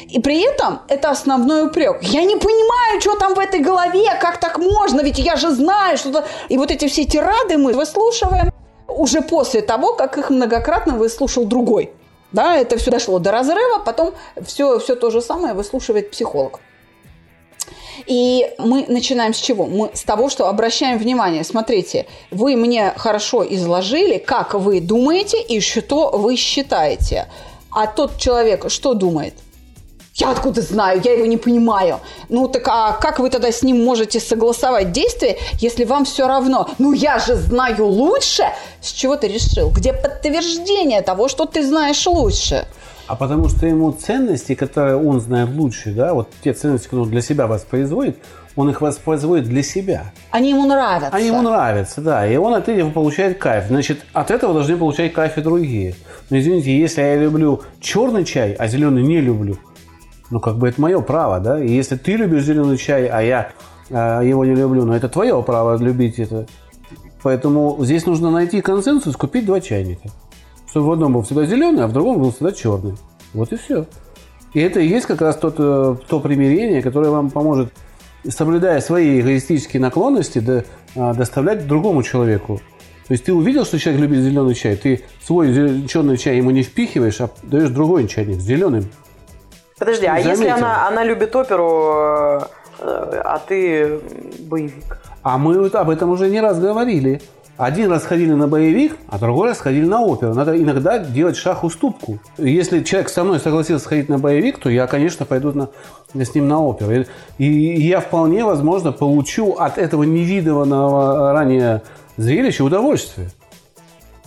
И 0.09 0.21
при 0.21 0.41
этом 0.41 0.81
это 0.89 1.11
основной 1.11 1.67
упрек. 1.67 2.03
Я 2.03 2.25
не 2.25 2.37
понимаю, 2.37 3.01
что 3.01 3.17
там 3.17 3.35
в 3.35 3.39
этой 3.39 3.61
голове, 3.61 4.09
как 4.21 4.39
так 4.39 4.59
можно, 4.59 5.01
ведь 5.01 5.19
я 5.19 5.37
же 5.37 5.51
знаю, 5.51 5.97
что-то... 5.97 6.25
И 6.49 6.59
вот 6.59 6.71
эти 6.71 6.89
все 6.89 7.05
тирады 7.05 7.59
мы 7.59 7.73
выслушиваем 7.73 8.53
уже 8.89 9.21
после 9.21 9.63
того, 9.63 9.95
как 9.95 10.19
их 10.19 10.31
многократно 10.31 10.97
выслушал 10.97 11.45
другой. 11.45 11.93
Да, 12.33 12.57
это 12.57 12.77
все 12.77 12.91
дошло 12.91 13.19
до 13.19 13.33
разрыва, 13.33 13.79
потом 13.85 14.13
все, 14.45 14.79
все 14.79 14.97
то 14.97 15.11
же 15.11 15.23
самое 15.23 15.55
выслушивает 15.55 16.11
психолог. 16.11 16.61
И 18.07 18.51
мы 18.59 18.85
начинаем 18.89 19.35
с 19.35 19.39
чего? 19.39 19.67
Мы 19.67 19.91
с 19.95 20.03
того, 20.03 20.29
что 20.29 20.49
обращаем 20.49 20.99
внимание. 20.99 21.43
Смотрите, 21.45 22.07
вы 22.31 22.57
мне 22.57 22.93
хорошо 22.97 23.45
изложили, 23.45 24.19
как 24.19 24.55
вы 24.55 24.81
думаете 24.81 25.41
и 25.41 25.61
что 25.61 26.11
вы 26.11 26.37
считаете. 26.37 27.29
А 27.71 27.87
тот 27.87 28.19
человек 28.19 28.71
что 28.71 28.95
думает? 28.95 29.35
Я 30.19 30.33
откуда 30.33 30.63
знаю, 30.63 31.01
я 31.05 31.13
его 31.13 31.27
не 31.27 31.37
понимаю. 31.37 32.01
Ну 32.29 32.49
так 32.49 32.67
а 32.67 32.93
как 32.93 33.21
вы 33.21 33.31
тогда 33.31 33.53
с 33.53 33.63
ним 33.63 33.85
можете 33.85 34.19
согласовать 34.19 34.91
действия, 34.91 35.37
если 35.61 35.85
вам 35.85 36.05
все 36.05 36.27
равно? 36.27 36.69
Ну 36.79 36.93
я 36.93 37.21
же 37.21 37.37
знаю 37.37 37.87
лучше. 37.87 38.43
С 38.81 38.91
чего 38.91 39.15
ты 39.15 39.29
решил? 39.29 39.71
Где 39.71 39.93
подтверждение 39.93 41.03
того, 41.03 41.29
что 41.29 41.47
ты 41.47 41.65
знаешь 41.65 42.05
лучше? 42.05 42.67
А 43.07 43.15
потому 43.15 43.49
что 43.49 43.67
ему 43.67 43.93
ценности, 43.93 44.57
которые 44.57 44.97
он 44.97 45.21
знает 45.21 45.51
лучше, 45.51 45.93
да, 45.93 46.13
вот 46.13 46.29
те 46.43 46.53
ценности, 46.53 46.87
которые 46.87 47.05
он 47.05 47.11
для 47.11 47.23
себя 47.23 47.47
воспроизводит, 47.47 48.19
он 48.57 48.69
их 48.71 48.81
воспроизводит 48.81 49.45
для 49.45 49.63
себя. 49.63 50.13
Они 50.33 50.51
ему 50.51 50.67
нравятся. 50.67 51.17
Они 51.17 51.29
ему 51.29 51.43
нравятся, 51.43 52.01
да. 52.01 52.27
И 52.27 52.37
он 52.37 52.55
от 52.55 52.69
этого 52.69 52.91
получает 52.91 53.39
кайф. 53.39 53.67
Значит, 53.69 54.01
от 54.13 54.33
этого 54.33 54.53
должны 54.53 54.77
получать 54.77 55.13
кайф 55.13 55.39
и 55.39 55.43
другие. 55.43 55.95
Но 56.29 56.39
извините, 56.39 56.77
если 56.77 57.03
я 57.03 57.17
люблю 57.17 57.63
черный 57.81 58.25
чай, 58.25 58.55
а 58.59 58.67
зеленый 58.67 59.05
не 59.05 59.21
люблю, 59.21 59.59
ну 60.31 60.41
как 60.41 60.57
бы 60.57 60.69
это 60.69 60.81
мое 60.81 61.01
право, 61.01 61.41
да. 61.41 61.63
И 61.63 61.71
если 61.71 61.97
ты 61.97 62.17
любишь 62.17 62.45
зеленый 62.45 62.77
чай, 62.77 63.07
а 63.07 63.21
я 63.21 63.53
а, 63.91 64.23
его 64.23 64.45
не 64.45 64.55
люблю, 64.55 64.85
но 64.85 64.97
это 64.97 65.09
твое 65.09 65.43
право 65.43 65.77
любить 65.77 66.19
это. 66.19 66.47
Поэтому 67.23 67.77
здесь 67.81 68.07
нужно 68.07 68.31
найти 68.31 68.61
консенсус, 68.61 69.17
купить 69.17 69.47
два 69.47 69.61
чайника 69.61 70.11
чтобы 70.71 70.87
в 70.87 70.93
одном 70.93 71.13
был 71.15 71.23
всегда 71.23 71.45
зеленый, 71.45 71.85
а 71.85 71.87
в 71.87 71.93
другом 71.93 72.21
был 72.21 72.33
всегда 72.33 72.53
черный. 72.53 72.95
Вот 73.35 73.53
и 73.53 73.57
все. 73.57 73.87
И 74.55 74.61
это 74.61 74.81
и 74.81 74.87
есть 74.87 75.07
как 75.07 75.21
раз 75.21 75.37
тот, 75.37 75.57
э, 75.59 75.97
то 76.09 76.21
примирение, 76.21 76.83
которое 76.83 77.11
вам 77.11 77.31
поможет, 77.31 77.73
соблюдая 78.29 78.81
свои 78.81 79.21
эгоистические 79.21 79.81
наклонности, 79.81 80.39
до, 80.39 80.65
а, 80.97 81.15
доставлять 81.15 81.67
другому 81.67 82.03
человеку. 82.03 82.61
То 83.07 83.13
есть 83.13 83.25
ты 83.25 83.33
увидел, 83.33 83.65
что 83.65 83.79
человек 83.79 84.03
любит 84.03 84.21
зеленый 84.21 84.55
чай, 84.55 84.77
ты 84.77 85.03
свой 85.23 85.87
черный 85.87 86.17
чай 86.17 86.37
ему 86.37 86.51
не 86.51 86.63
впихиваешь, 86.63 87.21
а 87.21 87.31
даешь 87.43 87.71
другой 87.71 88.07
чайник 88.07 88.41
с 88.41 88.45
зеленым. 88.45 88.85
Подожди, 89.79 90.07
а 90.07 90.19
если 90.19 90.49
она, 90.49 90.89
она 90.89 91.05
любит 91.05 91.35
оперу, 91.37 92.43
э, 92.81 93.21
а 93.25 93.41
ты 93.47 94.01
боевик? 94.41 94.99
А 95.23 95.39
мы 95.39 95.67
об 95.67 95.91
этом 95.91 96.11
уже 96.11 96.29
не 96.29 96.41
раз 96.41 96.59
говорили. 96.59 97.21
Один 97.57 97.91
раз 97.91 98.05
ходили 98.05 98.33
на 98.33 98.47
боевик, 98.47 98.97
а 99.09 99.19
другой 99.19 99.49
раз 99.49 99.59
ходили 99.59 99.85
на 99.85 100.01
оперу. 100.01 100.33
Надо 100.33 100.57
иногда 100.57 100.99
делать 100.99 101.37
шаг 101.37 101.65
уступку. 101.65 102.21
Если 102.39 102.85
человек 102.85 103.09
со 103.09 103.25
мной 103.25 103.41
согласился 103.41 103.85
сходить 103.85 104.09
на 104.09 104.19
боевик, 104.19 104.59
то 104.59 104.71
я, 104.71 104.87
конечно, 104.87 105.27
пойду 105.27 105.53
на, 105.53 105.69
с 106.25 106.35
ним 106.37 106.47
на 106.47 106.63
оперу. 106.63 107.05
И, 107.39 107.45
и 107.45 107.83
я 107.83 107.99
вполне, 108.01 108.45
возможно, 108.45 108.93
получу 108.93 109.55
от 109.55 109.77
этого 109.77 110.05
невиданного 110.05 111.33
ранее 111.33 111.83
зрелища 112.17 112.63
удовольствие. 112.63 113.31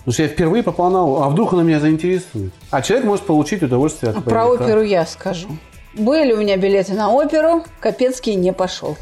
Потому 0.02 0.14
что 0.14 0.24
я 0.24 0.30
впервые 0.30 0.64
попал 0.64 0.90
на 0.90 1.06
оперу. 1.06 1.24
А 1.24 1.30
вдруг 1.30 1.54
она 1.54 1.64
меня 1.64 1.80
заинтересует? 1.80 2.52
А 2.72 2.82
человек 2.82 3.06
может 3.06 3.26
получить 3.26 3.62
удовольствие 3.62 4.12
от 4.12 4.18
а. 4.18 4.22
Про 4.22 4.48
оперу 4.48 4.82
я 4.82 5.06
скажу. 5.06 5.48
Были 5.94 6.32
у 6.32 6.38
меня 6.38 6.58
билеты 6.58 6.94
на 6.94 7.12
оперу, 7.12 7.66
Капецкий 7.82 8.36
не 8.36 8.54
пошел. 8.54 8.96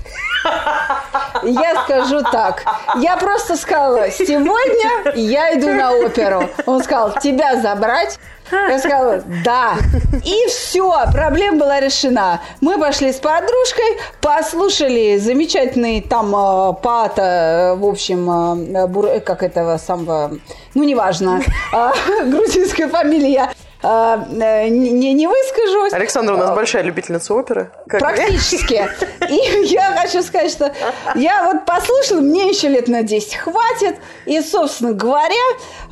Я 1.43 1.83
скажу 1.83 2.21
так. 2.31 2.63
Я 2.99 3.15
просто 3.15 3.55
сказала, 3.55 4.09
сегодня 4.09 5.13
я 5.15 5.57
иду 5.57 5.71
на 5.71 5.91
оперу. 5.93 6.49
Он 6.65 6.83
сказал, 6.83 7.13
тебя 7.19 7.61
забрать? 7.61 8.19
Я 8.51 8.79
сказала, 8.79 9.23
да. 9.43 9.77
И 10.23 10.47
все, 10.47 11.05
проблема 11.11 11.59
была 11.59 11.79
решена. 11.79 12.41
Мы 12.61 12.77
пошли 12.79 13.11
с 13.11 13.17
подружкой, 13.17 13.97
послушали 14.21 15.17
замечательный 15.17 16.01
там 16.01 16.35
э, 16.35 16.73
пата, 16.81 17.75
в 17.77 17.85
общем, 17.85 18.75
э, 18.75 18.87
бур, 18.87 19.05
э, 19.05 19.19
как 19.19 19.43
этого 19.43 19.77
самого, 19.77 20.31
ну, 20.73 20.83
неважно, 20.83 21.41
э, 21.73 21.91
грузинская 22.25 22.87
фамилия. 22.87 23.49
А, 23.81 24.27
э, 24.29 24.67
не, 24.67 25.13
не 25.13 25.27
выскажусь. 25.27 25.93
Александра 25.93 26.35
у 26.35 26.37
нас 26.37 26.49
а, 26.49 26.55
большая 26.55 26.83
любительница 26.83 27.33
оперы. 27.33 27.71
Как 27.87 28.01
практически. 28.01 28.89
И 29.29 29.67
я 29.67 29.95
хочу 30.01 30.21
сказать, 30.21 30.51
что 30.51 30.73
я 31.15 31.45
вот 31.45 31.65
послушала, 31.65 32.19
мне 32.19 32.49
еще 32.49 32.67
лет 32.67 32.89
на 32.89 33.03
10 33.03 33.35
хватит. 33.35 33.95
И, 34.25 34.41
собственно 34.41 34.91
говоря, 34.91 35.33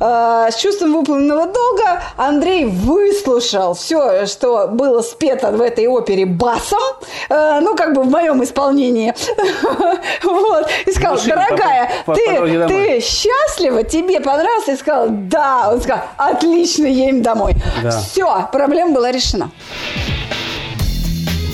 э, 0.00 0.50
с 0.50 0.56
чувством 0.56 0.92
выполненного 0.92 1.46
долга 1.46 2.02
Андрей 2.18 2.66
выслушал 2.66 3.72
все, 3.72 4.26
что 4.26 4.68
было 4.68 5.00
спето 5.00 5.50
в 5.50 5.62
этой 5.62 5.86
опере 5.86 6.26
басом. 6.26 6.78
Э, 7.30 7.60
ну, 7.60 7.74
как 7.74 7.94
бы 7.94 8.02
в 8.02 8.10
моем 8.10 8.42
исполнении. 8.44 9.14
Вот. 10.22 10.68
И 10.86 10.92
сказал, 10.92 11.18
дорогая, 11.26 11.90
ты, 12.06 12.66
ты 12.68 13.00
счастлива? 13.00 13.82
Тебе 13.82 14.20
понравилось? 14.20 14.68
И 14.68 14.76
сказал, 14.76 15.06
да. 15.08 15.70
Он 15.72 15.80
сказал, 15.80 16.02
отлично, 16.16 16.86
едем 16.86 17.22
домой. 17.22 17.54
Да. 17.82 18.00
Все, 18.00 18.48
проблема 18.52 18.92
была 18.94 19.12
решена. 19.12 19.50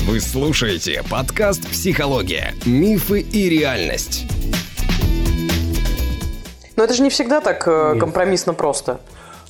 Вы 0.07 0.21
слушаете 0.21 1.03
подкаст 1.11 1.67
«Психология. 1.69 2.55
Мифы 2.67 3.21
и 3.21 3.49
реальность». 3.49 4.27
Но 6.77 6.85
это 6.85 6.95
же 6.95 7.03
не 7.03 7.11
всегда 7.11 7.41
так 7.41 7.67
э, 7.67 7.91
Нет. 7.93 8.01
компромиссно 8.01 8.53
просто. 8.53 9.01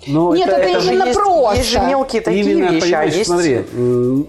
Но 0.07 0.35
Нет, 0.35 0.49
это, 0.49 0.59
это, 0.59 0.79
это 0.79 0.87
именно 0.87 1.05
есть, 1.05 1.19
просто. 1.19 1.57
Есть 1.57 1.71
же 1.71 1.81
мелкие 1.81 2.23
такие 2.23 2.43
именно, 2.45 2.71
вещи, 2.71 2.93
а 2.93 3.05
есть... 3.05 3.27
Смотри, 3.27 3.65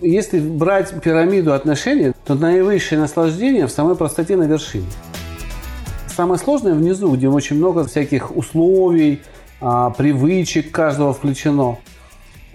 если 0.01 0.39
брать 0.39 0.93
пирамиду 1.01 1.53
отношений, 1.53 2.13
то 2.25 2.35
наивысшее 2.35 2.99
наслаждение 2.99 3.67
в 3.67 3.71
самой 3.71 3.95
простоте 3.95 4.35
на 4.37 4.43
вершине. 4.43 4.87
Самое 6.15 6.39
сложное 6.39 6.73
внизу, 6.73 7.13
где 7.13 7.27
очень 7.27 7.57
много 7.57 7.85
всяких 7.85 8.35
условий, 8.35 9.21
а, 9.59 9.89
привычек 9.89 10.71
каждого 10.71 11.13
включено. 11.13 11.77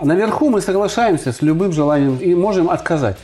А 0.01 0.07
наверху 0.07 0.49
мы 0.49 0.63
соглашаемся 0.63 1.31
с 1.31 1.43
любым 1.43 1.73
желанием 1.73 2.17
и 2.17 2.35
можем 2.35 2.71
отказать. 2.71 3.19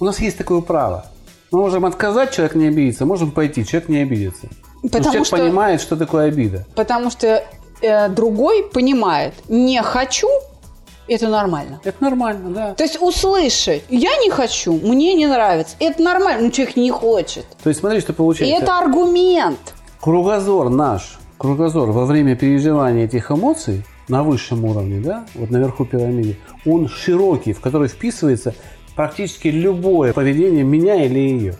У 0.00 0.04
нас 0.04 0.20
есть 0.20 0.36
такое 0.36 0.60
право. 0.60 1.06
Мы 1.50 1.60
можем 1.60 1.86
отказать, 1.86 2.32
человек 2.32 2.54
не 2.54 2.68
обидится, 2.68 3.06
можем 3.06 3.30
пойти, 3.30 3.64
человек 3.64 3.88
не 3.88 4.02
обидится. 4.02 4.48
Потому, 4.82 4.82
Потому 4.82 5.04
человек 5.04 5.26
что, 5.26 5.36
понимает, 5.38 5.80
что 5.80 5.96
такое 5.96 6.26
обида. 6.26 6.66
Потому 6.74 7.10
что 7.10 7.42
э, 7.80 8.08
другой 8.10 8.64
понимает, 8.64 9.32
не 9.48 9.82
хочу, 9.82 10.28
это 11.08 11.28
нормально. 11.28 11.80
Это 11.84 12.04
нормально, 12.04 12.50
да. 12.50 12.74
То 12.74 12.84
есть 12.84 13.00
услышать, 13.00 13.82
я 13.88 14.14
не 14.18 14.28
хочу, 14.28 14.74
мне 14.74 15.14
не 15.14 15.26
нравится, 15.26 15.74
это 15.80 16.02
нормально, 16.02 16.44
но 16.44 16.50
человек 16.50 16.76
не 16.76 16.90
хочет. 16.90 17.46
То 17.62 17.70
есть 17.70 17.80
смотри, 17.80 18.00
что 18.00 18.12
получается. 18.12 18.54
И 18.54 18.62
это 18.62 18.78
аргумент. 18.78 19.74
Кругозор 20.02 20.68
наш, 20.68 21.18
кругозор 21.38 21.90
во 21.92 22.04
время 22.04 22.36
переживания 22.36 23.06
этих 23.06 23.30
эмоций 23.30 23.84
на 24.10 24.22
высшем 24.22 24.64
уровне, 24.64 25.00
да, 25.00 25.24
вот 25.34 25.50
наверху 25.50 25.84
пирамиды, 25.84 26.36
он 26.66 26.88
широкий, 26.88 27.52
в 27.52 27.60
который 27.60 27.88
вписывается 27.88 28.54
практически 28.96 29.48
любое 29.48 30.12
поведение 30.12 30.64
меня 30.64 31.04
или 31.04 31.18
ее. 31.18 31.54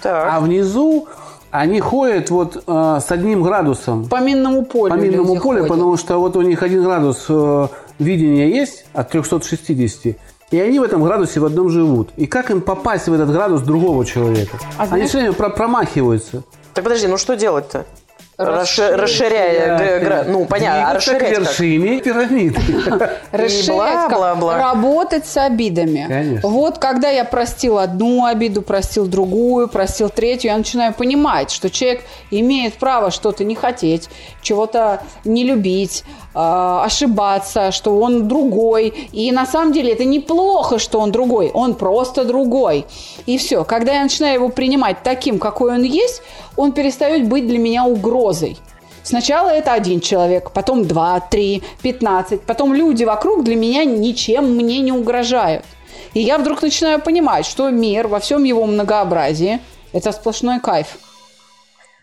Так. 0.00 0.28
А 0.32 0.40
внизу 0.40 1.08
они 1.50 1.80
ходят 1.80 2.30
вот 2.30 2.64
э, 2.66 2.98
с 3.00 3.10
одним 3.10 3.42
градусом. 3.42 4.08
По 4.08 4.20
минному 4.20 4.64
полю. 4.64 4.92
По 4.94 4.98
минному 4.98 5.34
полю, 5.34 5.40
ходят. 5.40 5.68
потому 5.68 5.96
что 5.96 6.18
вот 6.18 6.36
у 6.36 6.42
них 6.42 6.62
один 6.62 6.84
градус 6.84 7.26
э, 7.28 7.68
видения 7.98 8.48
есть 8.48 8.86
от 8.92 9.10
360. 9.10 10.16
И 10.50 10.60
они 10.60 10.78
в 10.78 10.82
этом 10.82 11.02
градусе 11.02 11.40
в 11.40 11.44
одном 11.44 11.70
живут. 11.70 12.10
И 12.16 12.26
как 12.26 12.50
им 12.50 12.60
попасть 12.60 13.08
в 13.08 13.12
этот 13.12 13.32
градус 13.32 13.62
другого 13.62 14.04
человека? 14.04 14.58
А 14.76 14.86
они 14.90 15.06
все 15.06 15.18
время 15.18 15.32
про- 15.32 15.50
промахиваются. 15.50 16.44
Так 16.74 16.84
подожди, 16.84 17.08
ну 17.08 17.16
что 17.16 17.36
делать-то? 17.36 17.84
Расши- 18.38 18.94
расширяя, 18.94 19.78
г- 19.78 20.00
гра- 20.00 20.24
ну 20.28 20.44
понятно, 20.44 20.90
а 20.90 20.94
расширять 20.94 21.20
как? 21.34 21.38
вершине 21.38 22.00
пирамиды. 22.02 22.60
Расширять, 23.32 24.08
как 24.08 24.10
бла-бла-бла. 24.10 24.58
работать 24.58 25.26
с 25.26 25.38
обидами. 25.38 26.04
Конечно. 26.06 26.48
Вот 26.48 26.76
когда 26.78 27.08
я 27.08 27.24
простил 27.24 27.78
одну 27.78 28.26
обиду, 28.26 28.60
простил 28.60 29.06
другую, 29.06 29.68
простил 29.68 30.10
третью, 30.10 30.50
я 30.50 30.58
начинаю 30.58 30.92
понимать, 30.92 31.50
что 31.50 31.70
человек 31.70 32.02
имеет 32.30 32.74
право 32.74 33.10
что-то 33.10 33.42
не 33.42 33.54
хотеть, 33.54 34.10
чего-то 34.42 35.02
не 35.24 35.42
любить, 35.44 36.04
ошибаться, 36.36 37.72
что 37.72 37.98
он 37.98 38.28
другой. 38.28 39.08
И 39.12 39.32
на 39.32 39.46
самом 39.46 39.72
деле 39.72 39.92
это 39.92 40.04
неплохо, 40.04 40.78
что 40.78 41.00
он 41.00 41.10
другой, 41.10 41.50
он 41.54 41.74
просто 41.74 42.24
другой. 42.24 42.84
И 43.24 43.38
все. 43.38 43.64
Когда 43.64 43.94
я 43.94 44.02
начинаю 44.02 44.34
его 44.34 44.48
принимать 44.50 45.02
таким, 45.02 45.38
какой 45.38 45.72
он 45.72 45.82
есть, 45.82 46.22
он 46.56 46.72
перестает 46.72 47.26
быть 47.26 47.46
для 47.46 47.58
меня 47.58 47.84
угрозой. 47.84 48.58
Сначала 49.02 49.48
это 49.50 49.72
один 49.72 50.00
человек, 50.00 50.50
потом 50.50 50.84
два, 50.84 51.20
три, 51.20 51.62
пятнадцать, 51.80 52.42
потом 52.42 52.74
люди 52.74 53.04
вокруг 53.04 53.44
для 53.44 53.54
меня 53.54 53.84
ничем 53.84 54.56
мне 54.56 54.80
не 54.80 54.92
угрожают. 54.92 55.64
И 56.12 56.20
я 56.20 56.38
вдруг 56.38 56.62
начинаю 56.62 57.00
понимать, 57.00 57.46
что 57.46 57.70
мир 57.70 58.08
во 58.08 58.18
всем 58.18 58.44
его 58.44 58.66
многообразии– 58.66 59.60
это 59.92 60.12
сплошной 60.12 60.60
кайф. 60.60 60.98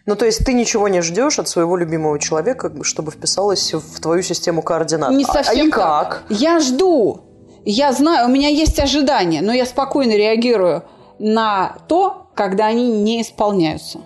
Ну, 0.05 0.15
то 0.17 0.25
есть 0.25 0.43
ты 0.45 0.53
ничего 0.53 0.89
не 0.89 1.01
ждешь 1.01 1.39
от 1.39 1.47
своего 1.47 1.77
любимого 1.77 2.19
человека, 2.19 2.71
чтобы 2.83 3.11
вписалось 3.11 3.73
в 3.73 4.01
твою 4.01 4.21
систему 4.21 4.61
координат. 4.61 5.11
Не 5.11 5.23
А- 5.23 5.27
а 5.29 5.43
совсем 5.43 5.67
и 5.67 5.71
так. 5.71 5.79
как? 5.79 6.23
Я 6.29 6.59
жду. 6.59 7.21
Я 7.63 7.93
знаю, 7.93 8.27
у 8.27 8.31
меня 8.31 8.49
есть 8.49 8.77
ожидания, 8.79 9.41
но 9.41 9.53
я 9.53 9.65
спокойно 9.65 10.11
реагирую 10.17 10.83
на 11.19 11.77
то, 11.87 12.27
когда 12.35 12.65
они 12.65 12.89
не 13.01 13.21
исполняются. 13.21 14.01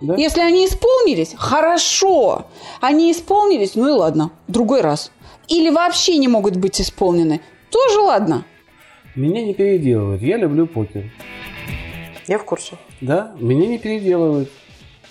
Да. 0.00 0.14
Если 0.14 0.40
они 0.40 0.64
исполнились, 0.64 1.34
хорошо. 1.36 2.46
Они 2.80 3.12
исполнились, 3.12 3.74
ну 3.74 3.88
и 3.88 3.92
ладно, 3.92 4.30
другой 4.46 4.80
раз. 4.80 5.10
Или 5.48 5.68
вообще 5.68 6.16
не 6.16 6.28
могут 6.28 6.56
быть 6.56 6.80
исполнены, 6.80 7.42
тоже 7.70 7.98
ладно. 8.00 8.44
Меня 9.14 9.44
не 9.44 9.52
переделывают. 9.52 10.22
Я 10.22 10.36
люблю 10.38 10.66
покер. 10.66 11.10
Я 12.26 12.38
в 12.38 12.44
курсе. 12.44 12.76
Да, 13.02 13.34
меня 13.38 13.66
не 13.66 13.78
переделывают. 13.78 14.50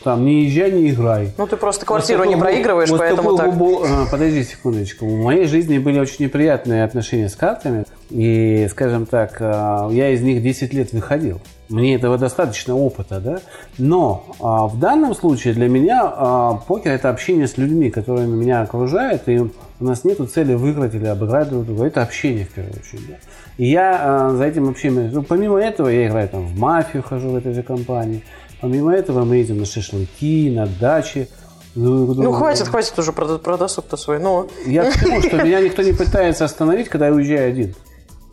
Там, 0.04 0.26
не 0.26 0.46
езжай, 0.46 0.72
не 0.72 0.92
играй. 0.92 1.32
Ну, 1.38 1.48
ты 1.48 1.58
просто 1.58 1.86
квартиру 1.86 2.20
Вот 2.24 2.30
не 2.30 2.36
проигрываешь, 2.36 2.90
вот 2.90 3.00
поэтому 3.00 3.36
так. 3.36 3.48
глубо- 3.54 3.84
а, 3.86 4.06
Подожди 4.10 4.44
секундочку. 4.44 5.06
В 5.08 5.24
моей 5.24 5.48
жизни 5.48 5.80
были 5.80 6.00
очень 6.00 6.26
неприятные 6.26 6.84
отношения 6.84 7.30
с 7.30 7.36
картами. 7.36 7.84
И, 8.10 8.68
скажем 8.70 9.06
так, 9.06 9.38
а, 9.40 9.90
я 9.92 10.10
из 10.12 10.22
них 10.22 10.42
10 10.44 10.74
лет 10.74 10.94
выходил. 10.94 11.42
Мне 11.70 11.96
этого 11.96 12.18
достаточно 12.18 12.76
опыта, 12.76 13.20
да? 13.20 13.40
Но 13.78 14.24
а, 14.40 14.68
в 14.68 14.80
данном 14.80 15.14
случае 15.16 15.54
для 15.56 15.68
меня 15.68 16.02
а, 16.04 16.54
покер– 16.68 16.92
это 16.94 17.10
общение 17.10 17.48
с 17.48 17.58
людьми, 17.58 17.90
которые 17.90 18.28
меня 18.28 18.62
окружают, 18.62 19.24
и 19.28 19.40
у 19.40 19.50
нас 19.80 20.04
нет 20.06 20.20
цели 20.32 20.54
выиграть 20.54 20.94
или 20.96 21.06
обыграть 21.08 21.50
друг 21.50 21.66
друга. 21.66 21.86
Это 21.88 22.04
общение, 22.04 22.46
в 22.46 22.50
первую 22.54 22.74
очередь. 22.76 23.08
да. 23.10 23.16
И 23.58 23.66
я 23.66 24.00
а, 24.00 24.30
за 24.30 24.46
этим 24.46 24.70
общением... 24.70 25.12
ну, 25.12 25.24
помимо 25.24 25.58
этого, 25.60 25.90
я 25.90 26.08
играю 26.08 26.30
там 26.30 26.46
в 26.46 26.58
мафию, 26.58 27.04
хожу 27.04 27.30
в 27.32 27.36
этой 27.36 27.54
же 27.54 27.64
компании. 27.64 28.24
Помимо 28.62 28.94
этого, 28.94 29.24
мы 29.24 29.38
едем 29.38 29.60
на 29.60 29.66
шашлыки, 29.66 30.52
на 30.52 30.66
дачи. 30.66 31.30
Ну, 31.76 32.32
хватит, 32.34 32.68
хватит 32.68 32.98
уже 32.98 33.14
про, 33.14 33.38
про 33.38 33.58
досуг-то 33.58 33.98
свой. 33.98 34.20
Ну, 34.20 34.50
Я 34.66 34.92
к 34.92 35.00
тому, 35.00 35.22
что 35.22 35.44
меня 35.44 35.62
никто 35.62 35.84
не 35.84 35.94
пытается 35.94 36.46
остановить, 36.46 36.90
когда 36.90 37.08
я 37.08 37.14
уезжаю 37.14 37.52
один. 37.52 37.76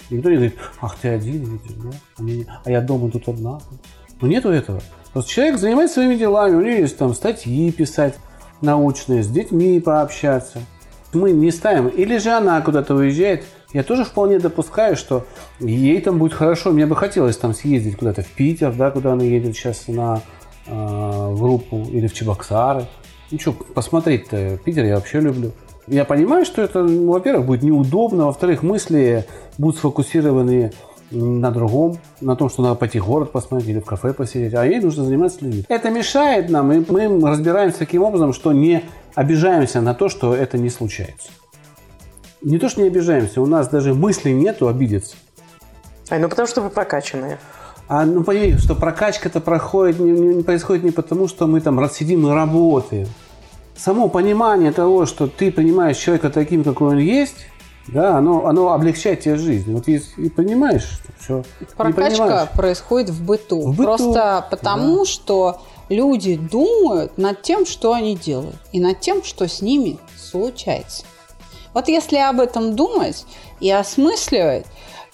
Никто 0.09 0.31
не 0.31 0.37
говорит, 0.37 0.55
ах, 0.81 0.97
ты 1.01 1.09
один 1.09 1.61
едешь, 1.61 1.77
да? 1.77 1.91
А, 2.19 2.61
а 2.65 2.71
я 2.71 2.81
дома 2.81 3.11
тут 3.11 3.29
одна. 3.29 3.61
Ну, 4.21 4.29
нету 4.29 4.51
этого. 4.51 4.81
Просто 5.13 5.31
человек 5.31 5.59
занимается 5.59 5.95
своими 5.95 6.17
делами, 6.17 6.57
у 6.57 6.61
него 6.61 6.79
есть 6.79 6.97
там 6.97 7.15
статьи 7.15 7.71
писать 7.71 8.15
научные, 8.61 9.23
с 9.23 9.29
детьми 9.29 9.81
пообщаться. 9.81 10.61
Мы 11.13 11.33
не 11.33 11.51
ставим. 11.51 11.89
Или 11.89 12.19
же 12.19 12.31
она 12.31 12.61
куда-то 12.61 12.95
уезжает. 12.95 13.45
Я 13.75 13.83
тоже 13.83 14.05
вполне 14.05 14.39
допускаю, 14.39 14.97
что 14.97 15.27
ей 15.59 16.01
там 16.01 16.19
будет 16.19 16.33
хорошо. 16.33 16.71
Мне 16.71 16.87
бы 16.87 16.95
хотелось 16.95 17.37
там 17.37 17.53
съездить 17.53 17.97
куда-то 17.97 18.23
в 18.23 18.29
Питер, 18.29 18.73
да, 18.73 18.93
куда 18.93 19.13
она 19.13 19.25
едет 19.25 19.57
сейчас 19.57 19.89
на 19.89 20.23
э, 20.67 21.35
группу, 21.37 21.85
или 21.91 22.07
в 22.07 22.15
Чебоксары. 22.15 22.87
Ну 23.33 23.39
что, 23.41 23.53
посмотреть-то 23.53 24.59
Питер 24.65 24.85
я 24.85 24.95
вообще 24.95 25.21
люблю. 25.21 25.51
Я 25.89 26.05
понимаю, 26.05 26.45
что 26.45 26.63
это, 26.63 26.85
ну, 26.85 27.11
во-первых, 27.11 27.47
будет 27.47 27.63
неудобно, 27.65 28.27
во-вторых, 28.27 28.63
мысли 28.63 29.27
будут 29.59 29.77
сфокусированы 29.79 30.73
на 31.11 31.51
другом, 31.51 31.99
на 32.21 32.37
том, 32.37 32.49
что 32.49 32.63
надо 32.63 32.77
пойти 32.77 33.01
в 33.01 33.07
город 33.07 33.33
посмотреть 33.33 33.71
или 33.71 33.81
в 33.81 33.85
кафе 33.85 34.15
посидеть, 34.15 34.55
а 34.55 34.65
ей 34.65 34.81
нужно 34.81 35.05
заниматься 35.05 35.45
людьми. 35.45 35.65
Это 35.69 35.91
мешает 35.91 36.49
нам, 36.49 36.73
и 36.73 36.91
мы 36.91 37.29
разбираемся 37.29 37.81
таким 37.81 38.05
образом, 38.05 38.33
что 38.33 38.53
не 38.53 38.85
обижаемся 39.17 39.81
на 39.81 39.95
то, 39.95 40.09
что 40.09 40.33
это 40.33 40.59
не 40.59 40.71
случается. 40.71 41.31
Не 42.45 42.59
то, 42.59 42.69
что 42.69 42.83
не 42.83 42.89
обижаемся, 42.89 43.41
у 43.41 43.47
нас 43.47 43.69
даже 43.69 43.95
мысли 43.95 44.31
нету 44.31 44.69
обидеться. 44.69 45.17
ай, 46.11 46.19
ну 46.19 46.29
потому 46.29 46.47
что 46.47 46.61
вы 46.61 46.69
прокачанные. 46.71 47.39
А 47.89 48.05
ну 48.05 48.23
пойми, 48.23 48.57
что 48.59 48.75
прокачка-то 48.75 49.41
проходит, 49.41 49.99
не, 49.99 50.11
не- 50.13 50.35
не 50.37 50.43
происходит 50.43 50.85
не 50.85 50.91
потому, 50.91 51.27
что 51.29 51.47
мы 51.47 51.61
там 51.61 51.89
сидим 51.91 52.27
и 52.27 52.31
работаем. 52.31 53.09
Само 53.77 54.09
понимание 54.09 54.73
того, 54.73 55.07
что 55.07 55.27
ты 55.27 55.51
принимаешь 55.51 55.97
человека 55.97 56.31
таким, 56.31 56.65
какой 56.65 56.91
он 56.91 56.99
есть, 56.99 57.37
да, 57.89 58.17
оно, 58.19 58.47
оно 58.47 58.73
облегчает 58.73 59.21
тебе 59.21 59.37
жизнь. 59.37 59.73
Вот 59.73 59.89
и, 59.89 60.03
и 60.17 60.29
понимаешь, 60.31 60.85
что 60.85 61.13
все. 61.19 61.45
Прокачка 61.77 62.47
происходит 62.47 63.11
в 63.11 63.25
быту. 63.25 63.61
В 63.61 63.77
быту, 63.77 63.83
Просто 63.97 64.47
потому, 64.51 65.05
что 65.05 65.63
люди 65.89 66.37
думают 66.37 67.19
над 67.19 67.43
тем, 67.43 67.67
что 67.67 67.93
они 67.93 68.17
делают, 68.17 68.57
и 68.73 68.81
над 68.81 69.01
тем, 69.01 69.23
что 69.25 69.49
с 69.49 69.61
ними 69.61 69.99
случается. 70.17 71.05
Вот 71.75 71.89
если 71.89 72.17
об 72.17 72.41
этом 72.41 72.77
думать 72.77 73.27
и 73.61 73.71
осмысливать, 73.71 74.65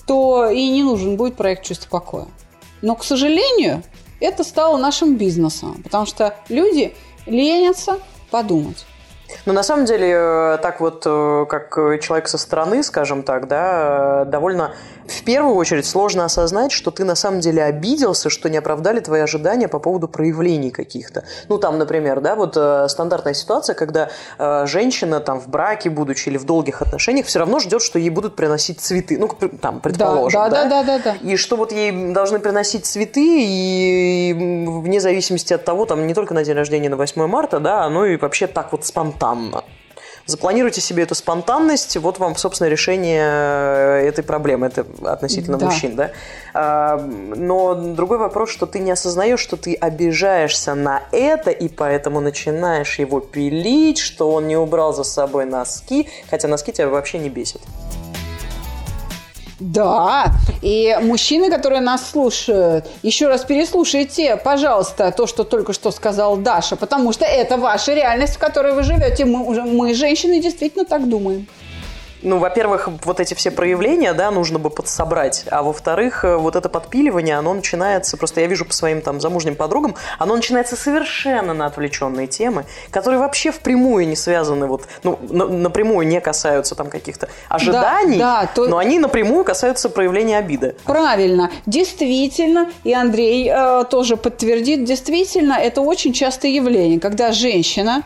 то 0.06 0.48
и 0.48 0.68
не 0.68 0.82
нужен 0.82 1.16
будет 1.16 1.36
проект 1.36 1.64
«Чувство 1.64 1.88
покоя». 1.88 2.28
Но, 2.82 2.94
к 2.94 3.04
сожалению, 3.04 3.82
это 4.20 4.44
стало 4.44 4.76
нашим 4.76 5.16
бизнесом, 5.16 5.82
потому 5.82 6.06
что 6.06 6.36
люди 6.48 6.94
ленятся 7.26 7.98
подумать. 8.30 8.86
Но 9.46 9.52
на 9.52 9.62
самом 9.62 9.84
деле, 9.84 10.10
э, 10.12 10.58
так 10.62 10.80
вот, 10.80 11.02
э, 11.06 11.46
как 11.48 11.76
э, 11.78 11.98
человек 11.98 12.28
со 12.28 12.38
стороны, 12.38 12.82
скажем 12.82 13.22
так, 13.22 13.48
да, 13.48 14.24
довольно 14.26 14.72
в 15.10 15.24
первую 15.24 15.56
очередь 15.56 15.86
сложно 15.86 16.24
осознать, 16.24 16.72
что 16.72 16.90
ты 16.90 17.04
на 17.04 17.14
самом 17.14 17.40
деле 17.40 17.62
обиделся, 17.62 18.30
что 18.30 18.48
не 18.48 18.58
оправдали 18.58 19.00
твои 19.00 19.20
ожидания 19.20 19.68
по 19.68 19.78
поводу 19.78 20.08
проявлений 20.08 20.70
каких-то. 20.70 21.24
Ну, 21.48 21.58
там, 21.58 21.78
например, 21.78 22.20
да, 22.20 22.34
вот 22.36 22.56
э, 22.56 22.86
стандартная 22.88 23.34
ситуация, 23.34 23.74
когда 23.74 24.10
э, 24.38 24.66
женщина 24.66 25.20
там 25.20 25.40
в 25.40 25.48
браке, 25.48 25.90
будучи 25.90 26.28
или 26.28 26.38
в 26.38 26.44
долгих 26.44 26.82
отношениях, 26.82 27.26
все 27.26 27.40
равно 27.40 27.58
ждет, 27.58 27.82
что 27.82 27.98
ей 27.98 28.10
будут 28.10 28.36
приносить 28.36 28.80
цветы. 28.80 29.18
Ну, 29.18 29.28
там, 29.60 29.80
предположим, 29.80 30.40
да, 30.40 30.48
да, 30.48 30.64
да, 30.64 30.82
да, 30.82 30.98
да. 30.98 31.14
и 31.20 31.36
что 31.36 31.56
вот 31.56 31.72
ей 31.72 32.12
должны 32.12 32.38
приносить 32.38 32.86
цветы, 32.86 33.20
и 33.20 34.32
м, 34.32 34.82
вне 34.82 35.00
зависимости 35.00 35.52
от 35.52 35.64
того, 35.64 35.86
там 35.86 36.06
не 36.06 36.14
только 36.14 36.34
на 36.34 36.44
день 36.44 36.54
рождения, 36.54 36.88
на 36.88 36.96
8 36.96 37.26
марта, 37.26 37.58
да, 37.58 37.88
но 37.88 38.06
и 38.06 38.16
вообще 38.16 38.46
так 38.46 38.72
вот 38.72 38.84
спонтанно. 38.84 39.19
Запланируйте 40.26 40.80
себе 40.80 41.02
эту 41.02 41.14
спонтанность, 41.16 41.96
вот 41.96 42.18
вам, 42.18 42.36
собственно, 42.36 42.68
решение 42.68 43.24
э, 43.24 44.08
этой 44.08 44.22
проблемы, 44.22 44.66
это 44.68 44.86
относительно 45.04 45.58
Да. 45.58 45.66
мужчин, 45.66 45.96
да. 45.96 46.10
А, 46.54 46.98
Но 46.98 47.74
другой 47.74 48.18
вопрос, 48.18 48.50
что 48.50 48.66
ты 48.66 48.78
не 48.78 48.92
осознаешь, 48.92 49.40
что 49.40 49.56
ты 49.56 49.74
обижаешься 49.74 50.74
на 50.74 51.02
это, 51.10 51.50
и 51.50 51.68
поэтому 51.68 52.20
начинаешь 52.20 52.98
его 53.00 53.18
пилить, 53.20 53.98
что 53.98 54.30
он 54.30 54.46
не 54.46 54.56
убрал 54.56 54.92
за 54.92 55.04
собой 55.04 55.46
носки, 55.46 56.08
хотя 56.30 56.46
носки 56.48 56.72
тебя 56.72 56.88
вообще 56.88 57.18
не 57.18 57.28
бесят. 57.28 57.62
Да, 59.60 60.32
и 60.62 60.96
мужчины, 61.02 61.50
которые 61.50 61.82
нас 61.82 62.10
слушают, 62.10 62.86
еще 63.02 63.28
раз 63.28 63.44
переслушайте, 63.44 64.36
пожалуйста, 64.36 65.12
то, 65.12 65.26
что 65.26 65.44
только 65.44 65.74
что 65.74 65.90
сказал 65.90 66.38
Даша, 66.38 66.76
потому 66.76 67.12
что 67.12 67.26
это 67.26 67.58
ваша 67.58 67.92
реальность, 67.92 68.36
в 68.36 68.38
которой 68.38 68.72
вы 68.72 68.82
живете. 68.82 69.26
Мы, 69.26 69.62
мы 69.62 69.94
женщины, 69.94 70.40
действительно 70.40 70.86
так 70.86 71.06
думаем. 71.08 71.46
Ну, 72.22 72.38
во-первых, 72.38 72.88
вот 73.04 73.18
эти 73.20 73.34
все 73.34 73.50
проявления, 73.50 74.12
да, 74.12 74.30
нужно 74.30 74.58
бы 74.58 74.68
подсобрать. 74.70 75.44
А 75.50 75.62
во-вторых, 75.62 76.24
э, 76.24 76.36
вот 76.36 76.54
это 76.56 76.68
подпиливание, 76.68 77.36
оно 77.38 77.54
начинается, 77.54 78.16
просто 78.16 78.40
я 78.42 78.46
вижу 78.46 78.64
по 78.66 78.72
своим 78.74 79.00
там 79.00 79.20
замужним 79.20 79.54
подругам, 79.56 79.94
оно 80.18 80.36
начинается 80.36 80.76
совершенно 80.76 81.54
на 81.54 81.66
отвлеченные 81.66 82.26
темы, 82.26 82.66
которые 82.90 83.18
вообще 83.20 83.50
впрямую 83.52 84.06
не 84.06 84.16
связаны, 84.16 84.66
вот, 84.66 84.82
ну, 85.02 85.18
на- 85.30 85.46
напрямую 85.46 86.06
не 86.06 86.20
касаются 86.20 86.74
там 86.74 86.90
каких-то 86.90 87.28
ожиданий, 87.48 88.18
да, 88.18 88.46
то- 88.54 88.66
но 88.66 88.76
они 88.78 88.98
напрямую 88.98 89.44
касаются 89.44 89.88
проявления 89.88 90.36
обиды. 90.38 90.76
Правильно, 90.84 91.50
действительно, 91.66 92.70
и 92.84 92.92
Андрей 92.92 93.50
э, 93.50 93.84
тоже 93.90 94.16
подтвердит, 94.16 94.84
действительно, 94.84 95.54
это 95.54 95.80
очень 95.80 96.12
частое 96.12 96.50
явление, 96.50 97.00
когда 97.00 97.32
женщина, 97.32 98.02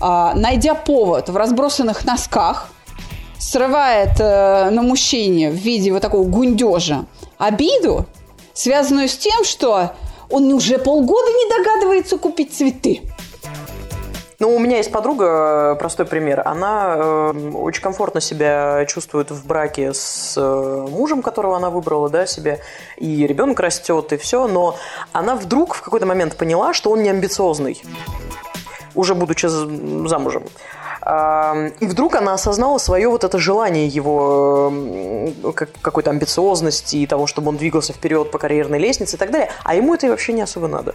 а, 0.00 0.34
найдя 0.34 0.74
повод 0.74 1.28
в 1.28 1.36
разбросанных 1.36 2.04
носках, 2.04 2.68
срывает 3.38 4.20
э, 4.20 4.70
на 4.70 4.82
мужчине 4.82 5.50
в 5.50 5.54
виде 5.54 5.92
вот 5.92 6.02
такого 6.02 6.24
гундежа 6.24 7.06
обиду, 7.38 8.06
связанную 8.52 9.08
с 9.08 9.16
тем, 9.16 9.44
что 9.44 9.92
он 10.30 10.52
уже 10.52 10.78
полгода 10.78 11.30
не 11.30 11.56
догадывается 11.56 12.18
купить 12.18 12.54
цветы. 12.54 13.02
Ну, 14.40 14.54
у 14.54 14.60
меня 14.60 14.76
есть 14.76 14.92
подруга, 14.92 15.74
простой 15.80 16.06
пример. 16.06 16.42
Она 16.46 16.94
э, 16.96 17.50
очень 17.54 17.82
комфортно 17.82 18.20
себя 18.20 18.84
чувствует 18.86 19.32
в 19.32 19.44
браке 19.44 19.92
с 19.92 20.34
э, 20.36 20.86
мужем, 20.88 21.22
которого 21.22 21.56
она 21.56 21.70
выбрала, 21.70 22.08
да, 22.08 22.24
себе, 22.24 22.60
и 22.98 23.26
ребенок 23.26 23.58
растет, 23.58 24.12
и 24.12 24.16
все, 24.16 24.46
но 24.46 24.76
она 25.12 25.34
вдруг 25.34 25.74
в 25.74 25.82
какой-то 25.82 26.06
момент 26.06 26.36
поняла, 26.36 26.72
что 26.72 26.92
он 26.92 27.02
не 27.02 27.10
амбициозный, 27.10 27.82
уже 28.94 29.16
будучи 29.16 29.46
замужем. 29.46 30.44
И 31.08 31.86
вдруг 31.86 32.16
она 32.16 32.34
осознала 32.34 32.76
свое 32.76 33.08
вот 33.08 33.24
это 33.24 33.38
желание 33.38 33.86
его 33.86 34.70
какой-то 35.80 36.10
амбициозности 36.10 36.96
и 36.96 37.06
того, 37.06 37.26
чтобы 37.26 37.48
он 37.48 37.56
двигался 37.56 37.94
вперед 37.94 38.30
по 38.30 38.38
карьерной 38.38 38.78
лестнице 38.78 39.16
и 39.16 39.18
так 39.18 39.30
далее. 39.30 39.50
А 39.64 39.74
ему 39.74 39.94
это 39.94 40.06
вообще 40.08 40.34
не 40.34 40.42
особо 40.42 40.68
надо. 40.68 40.94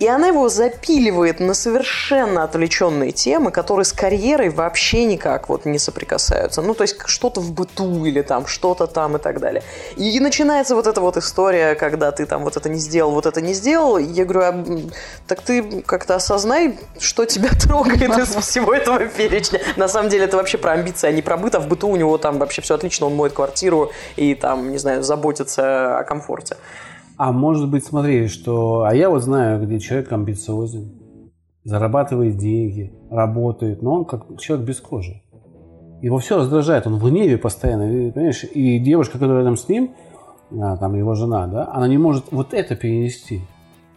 И 0.00 0.08
она 0.08 0.28
его 0.28 0.48
запиливает 0.48 1.40
на 1.40 1.52
совершенно 1.52 2.42
отвлеченные 2.42 3.12
темы, 3.12 3.50
которые 3.50 3.84
с 3.84 3.92
карьерой 3.92 4.48
вообще 4.48 5.04
никак 5.04 5.50
вот 5.50 5.66
не 5.66 5.78
соприкасаются. 5.78 6.62
Ну, 6.62 6.72
то 6.72 6.84
есть 6.84 6.96
что-то 7.04 7.42
в 7.42 7.52
быту 7.52 8.06
или 8.06 8.22
там 8.22 8.46
что-то 8.46 8.86
там 8.86 9.16
и 9.16 9.18
так 9.18 9.40
далее. 9.40 9.62
И 9.96 10.18
начинается 10.18 10.74
вот 10.74 10.86
эта 10.86 11.02
вот 11.02 11.18
история, 11.18 11.74
когда 11.74 12.12
ты 12.12 12.24
там 12.24 12.44
вот 12.44 12.56
это 12.56 12.70
не 12.70 12.78
сделал, 12.78 13.10
вот 13.10 13.26
это 13.26 13.42
не 13.42 13.52
сделал. 13.52 13.98
И 13.98 14.04
я 14.04 14.24
говорю, 14.24 14.40
а, 14.40 14.80
так 15.26 15.42
ты 15.42 15.82
как-то 15.82 16.14
осознай, 16.14 16.78
что 16.98 17.26
тебя 17.26 17.50
трогает 17.60 18.16
из 18.16 18.34
всего 18.36 18.72
этого 18.72 19.00
перечня. 19.00 19.60
На 19.76 19.86
самом 19.86 20.08
деле 20.08 20.24
это 20.24 20.38
вообще 20.38 20.56
про 20.56 20.72
амбиции, 20.72 21.08
а 21.08 21.12
не 21.12 21.20
про 21.20 21.36
быт, 21.36 21.54
а 21.56 21.60
в 21.60 21.68
быту 21.68 21.88
у 21.88 21.96
него 21.96 22.16
там 22.16 22.38
вообще 22.38 22.62
все 22.62 22.74
отлично, 22.74 23.04
он 23.06 23.16
моет 23.16 23.34
квартиру 23.34 23.92
и 24.16 24.34
там, 24.34 24.70
не 24.70 24.78
знаю, 24.78 25.02
заботится 25.02 25.98
о 25.98 26.04
комфорте. 26.04 26.56
А 27.22 27.32
может 27.32 27.68
быть, 27.68 27.84
смотри, 27.84 28.28
что... 28.28 28.84
А 28.84 28.94
я 28.94 29.10
вот 29.10 29.22
знаю, 29.22 29.62
где 29.62 29.78
человек 29.78 30.10
амбициозен, 30.10 30.88
зарабатывает 31.64 32.38
деньги, 32.38 32.94
работает, 33.10 33.82
но 33.82 33.92
он 33.92 34.04
как 34.06 34.22
человек 34.38 34.66
без 34.66 34.80
кожи. 34.80 35.20
Его 36.00 36.16
все 36.16 36.38
раздражает, 36.38 36.86
он 36.86 36.96
в 36.96 37.06
гневе 37.06 37.36
постоянно, 37.36 38.10
понимаешь? 38.10 38.44
И 38.44 38.78
девушка, 38.78 39.18
которая 39.18 39.40
рядом 39.40 39.58
с 39.58 39.68
ним, 39.68 39.90
а, 40.50 40.78
там 40.78 40.94
его 40.94 41.14
жена, 41.14 41.46
да, 41.46 41.68
она 41.70 41.88
не 41.88 41.98
может 41.98 42.24
вот 42.30 42.54
это 42.54 42.74
перенести. 42.74 43.42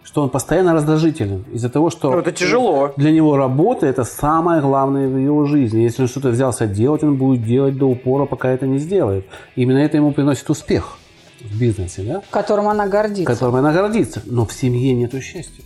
Что 0.03 0.23
он 0.23 0.29
постоянно 0.29 0.73
раздражителен 0.73 1.45
из-за 1.53 1.69
того, 1.69 1.91
что 1.91 2.12
ну, 2.12 2.19
это 2.19 2.33
тяжело. 2.33 2.91
для 2.97 3.12
него 3.12 3.38
работа 3.38 3.86
это 3.86 4.03
самое 4.03 4.59
главное 4.59 5.07
в 5.07 5.17
его 5.17 5.45
жизни. 5.45 5.79
Если 5.79 6.01
он 6.01 6.09
что-то 6.09 6.27
взялся 6.27 6.67
делать, 6.67 7.05
он 7.05 7.15
будет 7.15 7.45
делать 7.45 7.77
до 7.77 7.86
упора, 7.86 8.25
пока 8.25 8.49
это 8.49 8.67
не 8.67 8.79
сделает. 8.79 9.25
Именно 9.55 9.77
это 9.77 9.95
ему 9.95 10.12
приносит 10.12 10.49
успех 10.49 10.97
в 11.43 11.60
бизнесе, 11.60 12.03
да? 12.03 12.23
Которым 12.29 12.67
она 12.67 12.88
гордится. 12.88 13.32
Которым 13.32 13.56
она 13.58 13.73
гордится. 13.73 14.21
Но 14.25 14.45
в 14.45 14.53
семье 14.53 14.93
нету 14.93 15.21
счастья. 15.21 15.63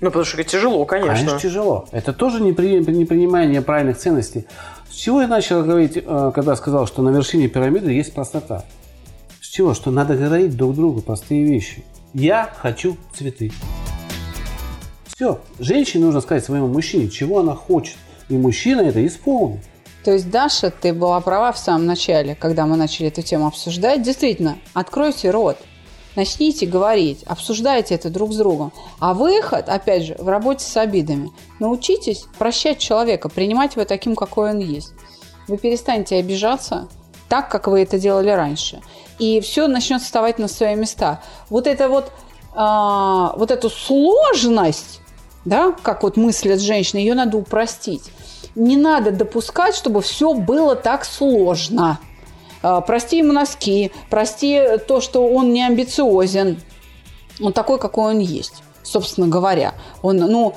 Ну, 0.00 0.08
потому 0.08 0.24
что 0.24 0.40
это 0.40 0.50
тяжело, 0.50 0.84
конечно. 0.84 1.14
Конечно, 1.14 1.40
тяжело. 1.40 1.88
Это 1.90 2.12
тоже 2.12 2.42
непринимание 2.42 3.62
правильных 3.62 3.96
ценностей. 3.96 4.46
С 4.90 4.94
чего 4.94 5.22
я 5.22 5.28
начал 5.28 5.62
говорить, 5.62 5.96
э, 5.96 6.32
когда 6.34 6.54
сказал, 6.56 6.86
что 6.86 7.02
на 7.02 7.10
вершине 7.10 7.48
пирамиды 7.48 7.92
есть 7.92 8.12
простота? 8.12 8.64
С 9.40 9.46
чего? 9.46 9.72
Что 9.74 9.90
надо 9.90 10.16
говорить 10.16 10.56
друг 10.56 10.74
другу 10.74 11.00
простые 11.00 11.44
вещи. 11.44 11.84
Я 12.12 12.50
хочу 12.58 12.96
цветы. 13.14 13.52
Все. 15.06 15.40
Женщине 15.58 16.04
нужно 16.04 16.20
сказать 16.20 16.44
своему 16.44 16.68
мужчине, 16.68 17.08
чего 17.08 17.40
она 17.40 17.54
хочет. 17.54 17.96
И 18.28 18.36
мужчина 18.36 18.82
это 18.82 19.04
исполнит. 19.06 19.64
То 20.06 20.12
есть, 20.12 20.30
Даша, 20.30 20.70
ты 20.70 20.92
была 20.92 21.20
права 21.20 21.50
в 21.50 21.58
самом 21.58 21.84
начале, 21.84 22.36
когда 22.36 22.64
мы 22.64 22.76
начали 22.76 23.08
эту 23.08 23.22
тему 23.22 23.48
обсуждать. 23.48 24.02
Действительно, 24.02 24.56
откройте 24.72 25.32
рот, 25.32 25.56
начните 26.14 26.64
говорить, 26.64 27.24
обсуждайте 27.24 27.96
это 27.96 28.08
друг 28.08 28.32
с 28.32 28.36
другом. 28.36 28.72
А 29.00 29.14
выход, 29.14 29.68
опять 29.68 30.04
же, 30.04 30.14
в 30.16 30.28
работе 30.28 30.64
с 30.64 30.76
обидами. 30.76 31.32
Научитесь 31.58 32.26
прощать 32.38 32.78
человека, 32.78 33.28
принимать 33.28 33.74
его 33.74 33.84
таким, 33.84 34.14
какой 34.14 34.50
он 34.50 34.60
есть. 34.60 34.92
Вы 35.48 35.58
перестанете 35.58 36.18
обижаться 36.18 36.86
так, 37.28 37.50
как 37.50 37.66
вы 37.66 37.82
это 37.82 37.98
делали 37.98 38.30
раньше. 38.30 38.82
И 39.18 39.40
все 39.40 39.66
начнет 39.66 40.02
вставать 40.02 40.38
на 40.38 40.46
свои 40.46 40.76
места. 40.76 41.20
Вот 41.50 41.66
это 41.66 41.88
вот, 41.88 42.12
а, 42.54 43.34
вот 43.36 43.50
эту 43.50 43.70
сложность, 43.70 45.00
да, 45.44 45.74
как 45.82 46.04
вот 46.04 46.16
мыслят 46.16 46.60
женщины, 46.60 47.00
ее 47.00 47.14
надо 47.14 47.38
упростить 47.38 48.12
не 48.56 48.76
надо 48.76 49.12
допускать, 49.12 49.76
чтобы 49.76 50.02
все 50.02 50.34
было 50.34 50.74
так 50.74 51.04
сложно. 51.04 52.00
А, 52.62 52.80
прости 52.80 53.18
ему 53.18 53.32
носки, 53.32 53.92
прости 54.10 54.60
то, 54.88 55.00
что 55.00 55.28
он 55.28 55.52
не 55.52 55.64
амбициозен. 55.64 56.60
Он 57.40 57.52
такой, 57.52 57.78
какой 57.78 58.14
он 58.14 58.18
есть, 58.18 58.62
собственно 58.82 59.28
говоря. 59.28 59.74
Он, 60.02 60.16
ну, 60.16 60.54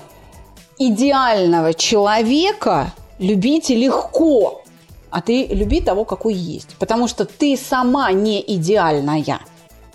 идеального 0.77 1.73
человека 1.73 2.93
любить 3.19 3.69
легко, 3.69 4.63
а 5.11 5.21
ты 5.21 5.45
люби 5.47 5.81
того, 5.81 6.05
какой 6.05 6.33
есть. 6.33 6.75
Потому 6.79 7.07
что 7.07 7.25
ты 7.25 7.57
сама 7.57 8.11
не 8.11 8.41
идеальная. 8.55 9.41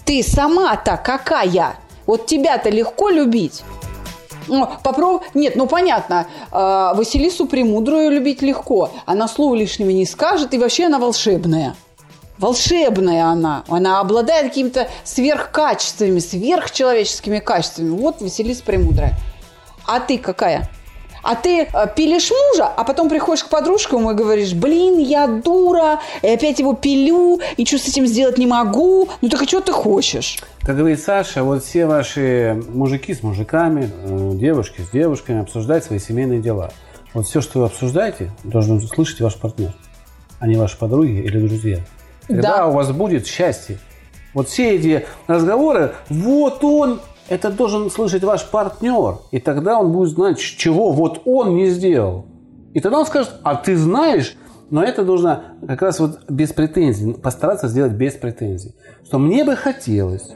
Ты 0.04 0.22
сама-то 0.22 1.00
какая. 1.02 1.76
Вот 2.06 2.26
тебя-то 2.26 2.68
легко 2.68 3.08
любить. 3.08 3.64
Ну, 4.48 4.68
попробуй. 4.82 5.26
Нет, 5.34 5.56
ну 5.56 5.66
понятно. 5.66 6.26
Э, 6.50 6.92
Василису 6.94 7.46
Премудрую 7.46 8.10
любить 8.10 8.42
легко. 8.42 8.90
Она 9.06 9.28
слова 9.28 9.54
лишнего 9.54 9.90
не 9.90 10.06
скажет, 10.06 10.54
и 10.54 10.58
вообще 10.58 10.86
она 10.86 10.98
волшебная. 10.98 11.74
Волшебная 12.38 13.26
она. 13.26 13.64
Она 13.68 14.00
обладает 14.00 14.48
какими-то 14.48 14.88
сверхкачествами, 15.04 16.18
сверхчеловеческими 16.18 17.38
качествами. 17.38 17.90
Вот 17.90 18.20
Василиса 18.20 18.62
Премудрая. 18.64 19.16
А 19.86 20.00
ты 20.00 20.18
какая? 20.18 20.68
А 21.24 21.36
ты 21.36 21.62
э, 21.62 21.86
пилишь 21.96 22.30
мужа, 22.30 22.66
а 22.66 22.84
потом 22.84 23.08
приходишь 23.08 23.44
к 23.44 23.48
подружкам 23.48 24.10
и 24.10 24.14
говоришь, 24.14 24.52
блин, 24.52 24.98
я 24.98 25.26
дура, 25.26 26.00
и 26.20 26.28
опять 26.28 26.58
его 26.58 26.74
пилю, 26.74 27.40
и 27.56 27.64
что 27.64 27.78
с 27.78 27.88
этим 27.88 28.06
сделать 28.06 28.36
не 28.36 28.46
могу. 28.46 29.08
Ну 29.22 29.28
так 29.30 29.42
и 29.42 29.46
что 29.46 29.62
ты 29.62 29.72
хочешь? 29.72 30.38
Как 30.60 30.76
говорит 30.76 31.00
Саша, 31.00 31.42
вот 31.42 31.64
все 31.64 31.86
ваши 31.86 32.62
мужики 32.68 33.14
с 33.14 33.22
мужиками, 33.22 33.90
э, 33.90 34.30
девушки 34.34 34.82
с 34.82 34.90
девушками 34.90 35.40
обсуждать 35.40 35.84
свои 35.84 35.98
семейные 35.98 36.40
дела. 36.40 36.70
Вот 37.14 37.26
все, 37.26 37.40
что 37.40 37.60
вы 37.60 37.66
обсуждаете, 37.66 38.30
должен 38.44 38.80
слышать 38.82 39.20
ваш 39.22 39.36
партнер, 39.36 39.72
а 40.40 40.46
не 40.46 40.56
ваши 40.56 40.76
подруги 40.76 41.22
или 41.22 41.38
друзья. 41.38 41.78
Тогда 42.28 42.58
да. 42.58 42.66
у 42.66 42.72
вас 42.72 42.90
будет 42.92 43.26
счастье. 43.26 43.78
Вот 44.34 44.48
все 44.48 44.76
эти 44.76 45.06
разговоры, 45.26 45.94
вот 46.10 46.62
он 46.64 47.00
это 47.28 47.50
должен 47.50 47.90
слышать 47.90 48.22
ваш 48.22 48.48
партнер. 48.48 49.18
И 49.30 49.40
тогда 49.40 49.78
он 49.78 49.92
будет 49.92 50.10
знать, 50.10 50.38
чего 50.38 50.92
вот 50.92 51.22
он 51.24 51.56
не 51.56 51.68
сделал. 51.70 52.26
И 52.74 52.80
тогда 52.80 52.98
он 52.98 53.06
скажет, 53.06 53.34
а 53.42 53.54
ты 53.54 53.76
знаешь, 53.76 54.36
но 54.70 54.82
это 54.82 55.04
нужно 55.04 55.56
как 55.66 55.82
раз 55.82 56.00
вот 56.00 56.28
без 56.28 56.52
претензий, 56.52 57.14
постараться 57.14 57.68
сделать 57.68 57.92
без 57.92 58.14
претензий. 58.14 58.74
Что 59.04 59.18
мне 59.18 59.44
бы 59.44 59.56
хотелось, 59.56 60.32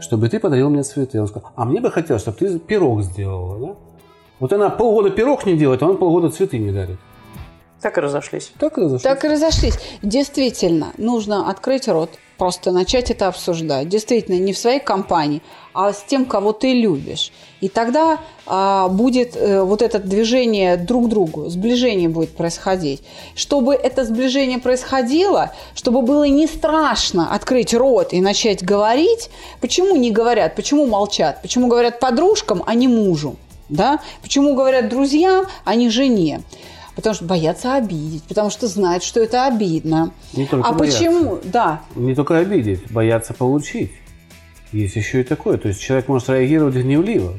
чтобы 0.00 0.28
ты 0.28 0.40
подарил 0.40 0.70
мне 0.70 0.82
цветы. 0.82 1.20
Он 1.20 1.28
сказал, 1.28 1.50
а 1.54 1.64
мне 1.64 1.80
бы 1.80 1.90
хотелось, 1.90 2.22
чтобы 2.22 2.38
ты 2.38 2.58
пирог 2.58 3.02
сделала. 3.02 3.58
Да? 3.58 3.74
Вот 4.40 4.52
она 4.52 4.70
полгода 4.70 5.10
пирог 5.10 5.46
не 5.46 5.56
делает, 5.56 5.82
а 5.82 5.86
он 5.86 5.98
полгода 5.98 6.30
цветы 6.30 6.58
не 6.58 6.72
дарит. 6.72 6.98
Так 7.80 7.96
и 7.96 8.00
разошлись. 8.00 8.52
Так 8.58 8.76
и 8.76 8.80
разошлись. 8.80 9.02
Так 9.02 9.24
и 9.24 9.28
разошлись. 9.28 9.78
Действительно, 10.02 10.88
нужно 10.96 11.48
открыть 11.48 11.86
рот, 11.88 12.10
просто 12.38 12.70
начать 12.70 13.10
это 13.10 13.26
обсуждать. 13.26 13.88
Действительно, 13.88 14.38
не 14.38 14.52
в 14.52 14.58
своей 14.58 14.80
компании, 14.80 15.42
а 15.74 15.92
с 15.92 16.02
тем, 16.02 16.24
кого 16.24 16.52
ты 16.52 16.72
любишь. 16.72 17.32
И 17.60 17.68
тогда 17.68 18.20
а, 18.46 18.88
будет 18.88 19.36
а, 19.36 19.64
вот 19.64 19.82
это 19.82 19.98
движение 19.98 20.76
друг 20.76 21.06
к 21.06 21.08
другу, 21.08 21.48
сближение 21.48 22.08
будет 22.08 22.30
происходить. 22.30 23.02
Чтобы 23.34 23.74
это 23.74 24.04
сближение 24.04 24.58
происходило, 24.58 25.52
чтобы 25.74 26.02
было 26.02 26.24
не 26.24 26.46
страшно 26.46 27.34
открыть 27.34 27.74
рот 27.74 28.12
и 28.12 28.20
начать 28.20 28.64
говорить, 28.64 29.30
почему 29.60 29.96
не 29.96 30.12
говорят, 30.12 30.54
почему 30.54 30.86
молчат, 30.86 31.42
почему 31.42 31.66
говорят 31.66 31.98
подружкам, 32.00 32.62
а 32.66 32.74
не 32.74 32.88
мужу, 32.88 33.36
да? 33.68 34.00
почему 34.22 34.54
говорят 34.54 34.88
друзьям, 34.88 35.46
а 35.64 35.74
не 35.74 35.90
жене 35.90 36.42
потому 36.98 37.14
что 37.14 37.26
боятся 37.26 37.74
обидеть, 37.76 38.24
потому 38.24 38.50
что 38.50 38.66
знают, 38.66 39.04
что 39.04 39.20
это 39.20 39.46
обидно. 39.46 40.10
Не 40.32 40.46
только 40.46 40.68
а 40.68 40.72
боятся. 40.72 40.98
почему? 40.98 41.38
Да. 41.44 41.82
Не 41.94 42.12
только 42.12 42.38
обидеть, 42.38 42.90
боятся 42.90 43.34
получить. 43.34 43.92
Есть 44.72 44.96
еще 44.96 45.20
и 45.20 45.22
такое. 45.22 45.58
То 45.58 45.68
есть 45.68 45.80
человек 45.80 46.08
может 46.08 46.28
реагировать 46.28 46.74
гневливо. 46.74 47.34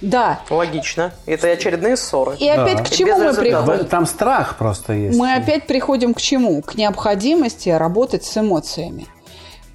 Да. 0.00 0.40
Логично. 0.50 1.12
Это 1.26 1.46
очередные 1.46 1.96
ссоры. 1.96 2.34
И 2.40 2.46
да. 2.46 2.64
опять 2.64 2.88
к 2.88 2.90
чему 2.90 3.18
мы 3.18 3.34
приходим? 3.34 3.86
Там 3.86 4.04
страх 4.04 4.58
просто 4.58 4.94
есть. 4.94 5.16
Мы 5.16 5.32
опять 5.32 5.68
приходим 5.68 6.12
к 6.12 6.20
чему? 6.20 6.60
К 6.60 6.74
необходимости 6.74 7.68
работать 7.68 8.24
с 8.24 8.36
эмоциями. 8.36 9.06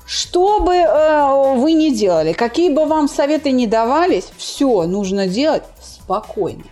Что 0.05 0.59
бы 0.59 0.73
э, 0.73 1.55
вы 1.55 1.71
ни 1.71 1.91
делали, 1.91 2.33
какие 2.33 2.73
бы 2.73 2.85
вам 2.85 3.07
советы 3.07 3.51
ни 3.51 3.67
давались, 3.67 4.27
все 4.35 4.83
нужно 4.83 5.27
делать 5.27 5.63
спокойно. 5.81 6.65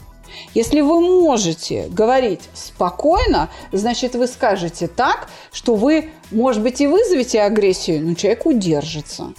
Если 0.53 0.81
вы 0.81 0.99
можете 0.99 1.87
говорить 1.89 2.41
спокойно, 2.53 3.49
значит, 3.71 4.15
вы 4.15 4.27
скажете 4.27 4.87
так, 4.87 5.29
что 5.51 5.75
вы, 5.75 6.11
может 6.31 6.61
быть, 6.61 6.81
и 6.81 6.87
вызовете 6.87 7.41
агрессию, 7.41 8.05
но 8.05 8.13
человек 8.15 8.45
удержится. 8.45 9.33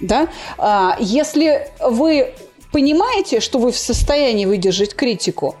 Да? 0.00 0.28
А, 0.58 0.96
если 1.00 1.70
вы 1.80 2.34
понимаете, 2.72 3.40
что 3.40 3.58
вы 3.58 3.72
в 3.72 3.78
состоянии 3.78 4.46
выдержать 4.46 4.94
критику, 4.94 5.54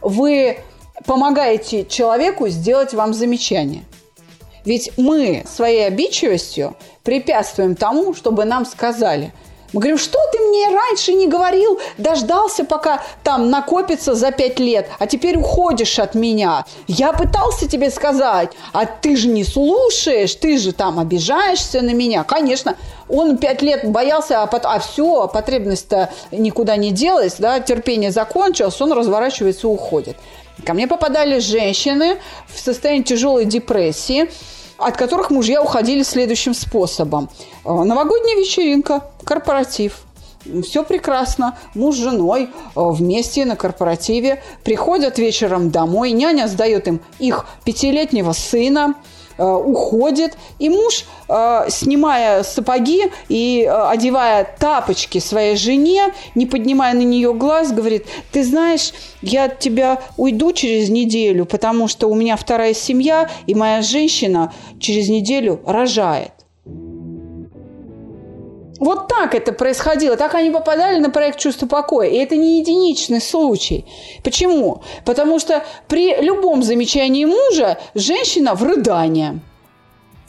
вы 0.00 0.58
помогаете 1.06 1.84
человеку 1.84 2.48
сделать 2.48 2.94
вам 2.94 3.14
замечание. 3.14 3.84
Ведь 4.64 4.92
мы 4.96 5.44
своей 5.46 5.86
обидчивостью 5.86 6.76
препятствуем 7.02 7.74
тому, 7.74 8.14
чтобы 8.14 8.44
нам 8.44 8.64
сказали. 8.64 9.32
Мы 9.72 9.80
говорим, 9.80 9.98
что 9.98 10.18
ты 10.30 10.38
мне 10.38 10.66
раньше 10.68 11.14
не 11.14 11.28
говорил, 11.28 11.80
дождался, 11.96 12.64
пока 12.64 13.02
там 13.22 13.50
накопится 13.50 14.14
за 14.14 14.30
пять 14.30 14.58
лет, 14.58 14.88
а 14.98 15.06
теперь 15.06 15.38
уходишь 15.38 15.98
от 15.98 16.14
меня. 16.14 16.66
Я 16.86 17.12
пытался 17.12 17.66
тебе 17.68 17.90
сказать, 17.90 18.50
а 18.72 18.84
ты 18.84 19.16
же 19.16 19.28
не 19.28 19.44
слушаешь, 19.44 20.34
ты 20.34 20.58
же 20.58 20.72
там 20.72 20.98
обижаешься 20.98 21.80
на 21.80 21.94
меня. 21.94 22.22
Конечно, 22.24 22.76
он 23.08 23.38
пять 23.38 23.62
лет 23.62 23.90
боялся, 23.90 24.42
а, 24.42 24.46
потом, 24.46 24.72
а 24.72 24.78
все, 24.78 25.26
потребность-то 25.28 26.10
никуда 26.30 26.76
не 26.76 26.90
делась, 26.90 27.36
да, 27.38 27.60
терпение 27.60 28.10
закончилось, 28.10 28.80
он 28.80 28.92
разворачивается 28.92 29.66
и 29.66 29.70
уходит. 29.70 30.16
Ко 30.66 30.74
мне 30.74 30.86
попадали 30.86 31.38
женщины 31.38 32.18
в 32.46 32.58
состоянии 32.58 33.02
тяжелой 33.02 33.46
депрессии, 33.46 34.30
от 34.84 34.96
которых 34.96 35.30
мужья 35.30 35.62
уходили 35.62 36.02
следующим 36.02 36.54
способом. 36.54 37.30
Э, 37.64 37.72
новогодняя 37.72 38.36
вечеринка, 38.36 39.04
корпоратив. 39.24 40.02
Все 40.64 40.82
прекрасно. 40.82 41.56
Муж 41.74 41.96
с 41.96 41.98
женой 41.98 42.44
э, 42.44 42.48
вместе 42.74 43.44
на 43.44 43.56
корпоративе 43.56 44.42
приходят 44.64 45.18
вечером 45.18 45.70
домой. 45.70 46.12
Няня 46.12 46.48
сдает 46.48 46.88
им 46.88 47.00
их 47.18 47.46
пятилетнего 47.64 48.32
сына– 48.32 48.94
уходит, 49.44 50.36
и 50.58 50.68
муж, 50.68 51.04
э, 51.28 51.66
снимая 51.68 52.42
сапоги 52.42 53.10
и 53.28 53.64
э, 53.66 53.88
одевая 53.88 54.44
тапочки 54.58 55.18
своей 55.18 55.56
жене, 55.56 56.12
не 56.34 56.46
поднимая 56.46 56.94
на 56.94 57.02
нее 57.02 57.34
глаз, 57.34 57.72
говорит, 57.72 58.06
ты 58.32 58.44
знаешь, 58.44 58.92
я 59.22 59.44
от 59.44 59.58
тебя 59.58 60.00
уйду 60.16 60.52
через 60.52 60.88
неделю, 60.88 61.46
потому 61.46 61.88
что 61.88 62.08
у 62.08 62.14
меня 62.14 62.36
вторая 62.36 62.74
семья, 62.74 63.30
и 63.46 63.54
моя 63.54 63.82
женщина 63.82 64.52
через 64.78 65.08
неделю 65.08 65.60
рожает. 65.66 66.41
Вот 68.82 69.06
так 69.06 69.36
это 69.36 69.52
происходило, 69.52 70.16
так 70.16 70.34
они 70.34 70.50
попадали 70.50 70.98
на 70.98 71.08
проект 71.08 71.38
«Чувство 71.38 71.66
покоя». 71.66 72.08
И 72.08 72.16
это 72.16 72.34
не 72.34 72.58
единичный 72.58 73.20
случай. 73.20 73.84
Почему? 74.24 74.82
Потому 75.04 75.38
что 75.38 75.62
при 75.86 76.20
любом 76.20 76.64
замечании 76.64 77.24
мужа 77.24 77.78
женщина 77.94 78.54
в 78.54 78.64
рыдание. 78.64 79.38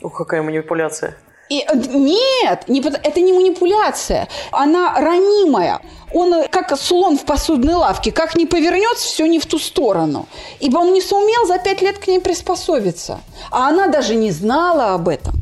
Ух, 0.04 0.16
какая 0.16 0.44
манипуляция. 0.44 1.18
И, 1.50 1.66
э, 1.68 1.76
нет, 1.76 2.66
не, 2.68 2.80
это 2.80 3.22
не 3.22 3.34
манипуляция. 3.34 4.28
Она 4.52 4.94
ранимая. 5.00 5.80
Он 6.13 6.48
как 6.52 6.78
слон 6.78 7.18
в 7.18 7.26
посудной 7.26 7.74
лавке. 7.74 8.12
Как 8.12 8.36
не 8.36 8.46
повернется, 8.46 9.08
все 9.08 9.26
не 9.26 9.39
в 9.39 9.48
ту 9.48 9.58
сторону. 9.58 10.28
Ибо 10.60 10.78
он 10.78 10.94
не 10.94 11.02
сумел 11.02 11.48
за 11.48 11.58
пять 11.58 11.82
лет 11.82 11.98
к 11.98 12.08
ней 12.08 12.20
приспособиться. 12.20 13.20
А 13.50 13.70
она 13.70 13.88
даже 13.88 14.13
не 14.13 14.30
знала 14.30 14.94
об 14.94 15.08
этом. 15.08 15.34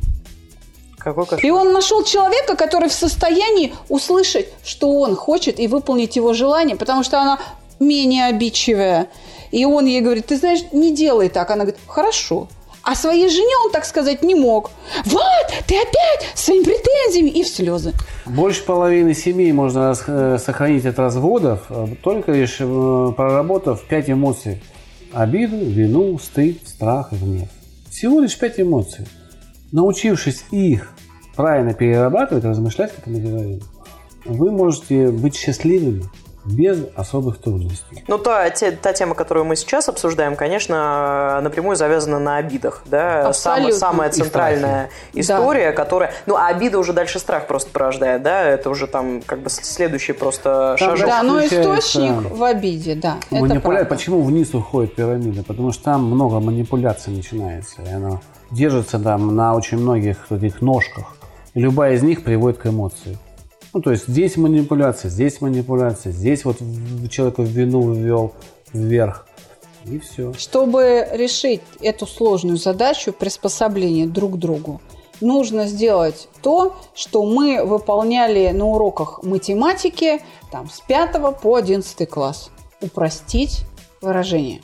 Какой 1.03 1.25
И 1.41 1.49
он 1.49 1.73
нашел 1.73 2.03
человека, 2.03 2.55
который 2.55 2.89
в 2.89 2.93
состоянии 2.93 3.73
услышать, 3.89 4.47
что 4.63 4.99
он 4.99 5.15
хочет, 5.15 5.59
и 5.59 5.67
выполнить 5.67 6.15
его 6.15 6.33
желание, 6.33 6.75
потому 6.75 7.03
что 7.03 7.19
она 7.19 7.39
менее 7.79 8.25
обидчивая. 8.25 9.07
И 9.51 9.65
он 9.65 9.85
ей 9.85 10.01
говорит, 10.01 10.27
ты 10.27 10.37
знаешь, 10.37 10.61
не 10.71 10.93
делай 10.93 11.29
так. 11.29 11.49
Она 11.49 11.63
говорит, 11.63 11.81
хорошо. 11.87 12.47
А 12.83 12.95
своей 12.95 13.29
жене 13.29 13.53
он 13.65 13.71
так 13.71 13.85
сказать 13.85 14.23
не 14.23 14.33
мог. 14.33 14.71
Вот, 15.05 15.47
ты 15.67 15.75
опять 15.75 16.31
с 16.33 16.45
своими 16.45 16.63
претензиями 16.63 17.29
и 17.29 17.43
в 17.43 17.47
слезы. 17.47 17.93
Больше 18.25 18.63
половины 18.63 19.13
семей 19.13 19.51
можно 19.51 19.93
э, 20.07 20.37
сохранить 20.43 20.85
от 20.85 20.97
разводов, 20.97 21.65
э, 21.69 21.87
только 22.01 22.31
лишь 22.31 22.57
э, 22.59 23.13
проработав 23.15 23.83
пять 23.83 24.09
эмоций. 24.09 24.63
Обиду, 25.13 25.57
вину, 25.57 26.17
стыд, 26.17 26.67
страх 26.67 27.13
и 27.13 27.17
гнев. 27.17 27.49
Всего 27.91 28.19
лишь 28.19 28.37
пять 28.37 28.59
эмоций. 28.59 29.05
Научившись 29.71 30.45
их 30.51 30.89
правильно 31.35 31.73
перерабатывать, 31.73 32.43
размышлять, 32.43 32.93
как 32.93 33.07
мы 33.07 33.19
говорим, 33.19 33.61
вы 34.25 34.51
можете 34.51 35.09
быть 35.09 35.35
счастливыми 35.35 36.03
без 36.43 36.85
особых 36.95 37.37
трудностей. 37.37 38.03
Ну, 38.07 38.17
та, 38.17 38.49
те, 38.49 38.71
та 38.71 38.93
тема, 38.93 39.13
которую 39.13 39.45
мы 39.45 39.55
сейчас 39.55 39.89
обсуждаем, 39.89 40.35
конечно, 40.35 41.39
напрямую 41.43 41.75
завязана 41.75 42.19
на 42.19 42.37
обидах. 42.37 42.81
Да? 42.87 43.31
Сам, 43.33 43.71
самая 43.71 44.09
центральная 44.09 44.89
история, 45.13 45.69
да. 45.69 45.75
которая... 45.75 46.13
Ну, 46.25 46.35
а 46.35 46.47
обида 46.47 46.79
уже 46.79 46.93
дальше 46.93 47.19
страх 47.19 47.45
просто 47.47 47.69
порождает, 47.69 48.23
да? 48.23 48.41
Это 48.43 48.69
уже 48.69 48.87
там 48.87 49.21
как 49.21 49.41
бы 49.41 49.49
следующий 49.49 50.13
просто 50.13 50.75
там, 50.79 50.89
шажок. 50.89 51.07
Да, 51.07 51.23
но 51.23 51.45
источник 51.45 52.31
в 52.31 52.43
обиде, 52.43 52.95
да. 52.95 53.17
Манипуля... 53.29 53.85
Почему 53.85 54.23
вниз 54.23 54.53
уходит 54.53 54.95
пирамида? 54.95 55.43
Потому 55.43 55.71
что 55.71 55.83
там 55.83 56.05
много 56.05 56.39
манипуляций 56.39 57.13
начинается. 57.13 57.83
И 57.83 57.89
она 57.89 58.19
держится 58.51 58.99
там 58.99 59.35
на 59.35 59.55
очень 59.55 59.77
многих 59.77 60.27
таких 60.27 60.61
ножках. 60.61 61.15
И 61.53 61.59
любая 61.59 61.95
из 61.95 62.03
них 62.03 62.23
приводит 62.23 62.59
к 62.59 62.67
эмоции. 62.67 63.17
Ну, 63.73 63.81
то 63.81 63.91
есть 63.91 64.07
здесь 64.07 64.35
манипуляция, 64.37 65.09
здесь 65.09 65.39
манипуляция, 65.39 66.11
здесь 66.11 66.43
вот 66.43 66.57
человека 67.09 67.41
в 67.41 67.47
вину 67.47 67.93
ввел 67.93 68.33
вверх. 68.73 69.27
И 69.85 69.97
все. 69.99 70.33
Чтобы 70.33 71.07
решить 71.13 71.61
эту 71.81 72.05
сложную 72.05 72.57
задачу 72.57 73.13
приспособления 73.13 74.05
друг 74.05 74.33
к 74.33 74.37
другу, 74.37 74.81
нужно 75.21 75.67
сделать 75.67 76.27
то, 76.41 76.75
что 76.93 77.25
мы 77.25 77.63
выполняли 77.63 78.51
на 78.51 78.65
уроках 78.65 79.23
математики 79.23 80.21
там, 80.51 80.69
с 80.69 80.81
5 80.81 81.39
по 81.41 81.55
11 81.55 82.09
класс. 82.09 82.51
Упростить 82.81 83.63
выражение. 84.01 84.61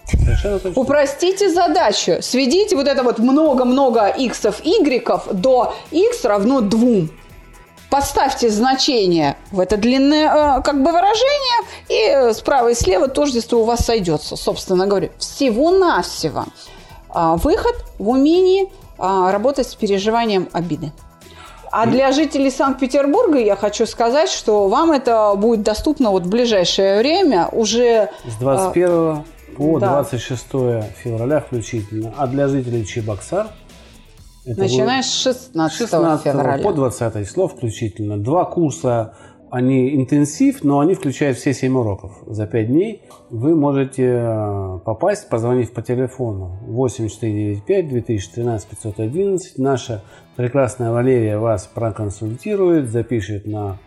Упростите 0.75 1.49
задачу. 1.49 2.17
Сведите 2.21 2.75
вот 2.75 2.87
это 2.87 3.03
вот 3.03 3.19
много-много 3.19 4.07
иксов, 4.07 4.61
игреков 4.63 5.27
до 5.31 5.75
x 5.91 6.25
равно 6.25 6.61
2. 6.61 7.07
Поставьте 7.89 8.49
значение 8.49 9.37
в 9.51 9.61
это 9.61 9.77
длинное 9.77 10.57
э, 10.57 10.61
как 10.61 10.83
бы 10.83 10.91
выражение, 10.91 11.63
и 11.87 12.33
справа 12.33 12.69
и 12.69 12.73
слева 12.73 13.07
тождество 13.07 13.59
у 13.59 13.63
вас 13.63 13.85
сойдется, 13.85 14.35
собственно 14.35 14.87
говоря. 14.87 15.09
Всего-навсего. 15.17 16.45
А, 17.09 17.37
выход 17.37 17.75
в 17.97 18.09
умении 18.09 18.69
а, 18.97 19.31
работать 19.31 19.69
с 19.69 19.75
переживанием 19.75 20.49
обиды. 20.51 20.91
А 21.79 21.85
для 21.85 22.11
жителей 22.11 22.49
Санкт-Петербурга 22.49 23.37
я 23.37 23.55
хочу 23.55 23.85
сказать, 23.85 24.29
что 24.29 24.67
вам 24.67 24.93
это 24.93 25.35
будет 25.37 25.61
доступно 25.61 26.09
вот 26.09 26.23
в 26.23 26.29
ближайшее 26.29 26.97
время 26.97 27.49
уже... 27.51 28.09
С 28.25 28.33
21 28.39 28.89
а, 28.89 29.23
по 29.55 29.79
да. 29.79 29.89
26 30.01 30.45
февраля 31.03 31.39
включительно. 31.39 32.15
А 32.17 32.25
для 32.25 32.47
жителей 32.47 32.83
Чебоксар 32.83 33.49
Начиная 34.43 35.03
с 35.03 35.13
16, 35.21 35.77
16 35.77 36.23
февраля. 36.23 36.63
по 36.63 36.73
20 36.73 37.29
слов 37.29 37.53
включительно. 37.53 38.17
Два 38.17 38.45
курса, 38.45 39.13
они 39.49 39.95
интенсив, 39.95 40.63
но 40.63 40.79
они 40.79 40.93
включают 40.93 41.37
все 41.37 41.53
7 41.53 41.77
уроков. 41.77 42.11
За 42.25 42.47
5 42.47 42.67
дней 42.67 43.03
вы 43.29 43.55
можете 43.55 44.03
э, 44.03 44.79
попасть, 44.85 45.29
позвонив 45.29 45.71
по 45.71 45.81
телефону 45.81 46.59
8495 46.67 47.87
2013 47.89 48.69
511. 48.69 49.57
Наша 49.57 50.03
прекрасная 50.35 50.91
Валерия 50.91 51.37
вас 51.37 51.69
проконсультирует, 51.73 52.89
запишет 52.89 53.45
на 53.45 53.77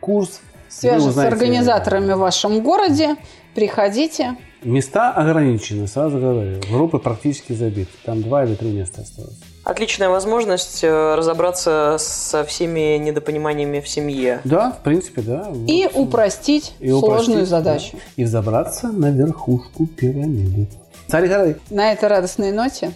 курс. 0.00 0.40
Свяжется 0.68 1.12
с 1.12 1.18
организаторами 1.18 2.14
в 2.14 2.18
вашем 2.18 2.62
городе. 2.62 3.16
Приходите. 3.54 4.36
Места 4.62 5.10
ограничены, 5.10 5.86
сразу 5.86 6.18
говорю. 6.18 6.60
Группы 6.70 6.98
практически 6.98 7.52
забиты. 7.52 7.90
Там 8.04 8.22
два 8.22 8.44
или 8.44 8.54
три 8.54 8.72
места 8.72 9.02
осталось. 9.02 9.38
Отличная 9.64 10.08
возможность 10.08 10.82
э, 10.82 11.14
разобраться 11.14 11.96
со 11.98 12.44
всеми 12.44 12.96
недопониманиями 12.98 13.80
в 13.80 13.88
семье. 13.88 14.40
Да, 14.42 14.72
в 14.72 14.82
принципе, 14.82 15.22
да. 15.22 15.52
И 15.68 15.88
вот. 15.92 16.08
упростить 16.08 16.74
и 16.80 16.88
сложную 16.90 17.42
упростить, 17.42 17.48
задачу. 17.48 17.90
Да. 17.92 17.98
И 18.16 18.24
взобраться 18.24 18.88
на 18.88 19.10
верхушку 19.10 19.86
пирамиды. 19.86 20.68
Царь 21.06 21.28
горы. 21.28 21.58
На 21.70 21.92
этой 21.92 22.08
радостной 22.08 22.50
ноте 22.50 22.92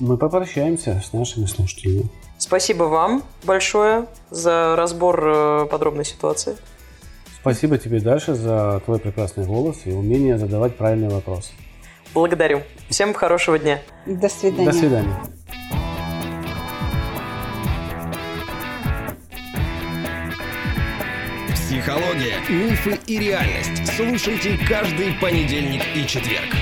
мы 0.00 0.16
попрощаемся 0.16 1.02
с 1.04 1.12
нашими 1.12 1.46
слушателями. 1.46 2.08
Спасибо 2.38 2.84
вам 2.84 3.22
большое 3.44 4.06
за 4.30 4.74
разбор 4.76 5.22
э, 5.24 5.66
подробной 5.70 6.04
ситуации. 6.04 6.56
Спасибо 7.40 7.78
тебе, 7.78 8.00
Даша, 8.00 8.34
за 8.34 8.82
твой 8.84 8.98
прекрасный 8.98 9.44
голос 9.44 9.78
и 9.84 9.92
умение 9.92 10.38
задавать 10.38 10.76
правильные 10.76 11.10
вопросы. 11.10 11.50
Благодарю. 12.14 12.62
Всем 12.88 13.14
хорошего 13.14 13.58
дня. 13.58 13.80
До 14.06 14.28
свидания. 14.28 14.66
До 14.66 14.72
свидания. 14.72 15.16
Психология, 21.54 22.38
мифы 22.48 22.98
и 23.06 23.18
реальность. 23.18 23.94
Слушайте 23.94 24.58
каждый 24.66 25.12
понедельник 25.20 25.82
и 25.94 26.06
четверг. 26.06 26.54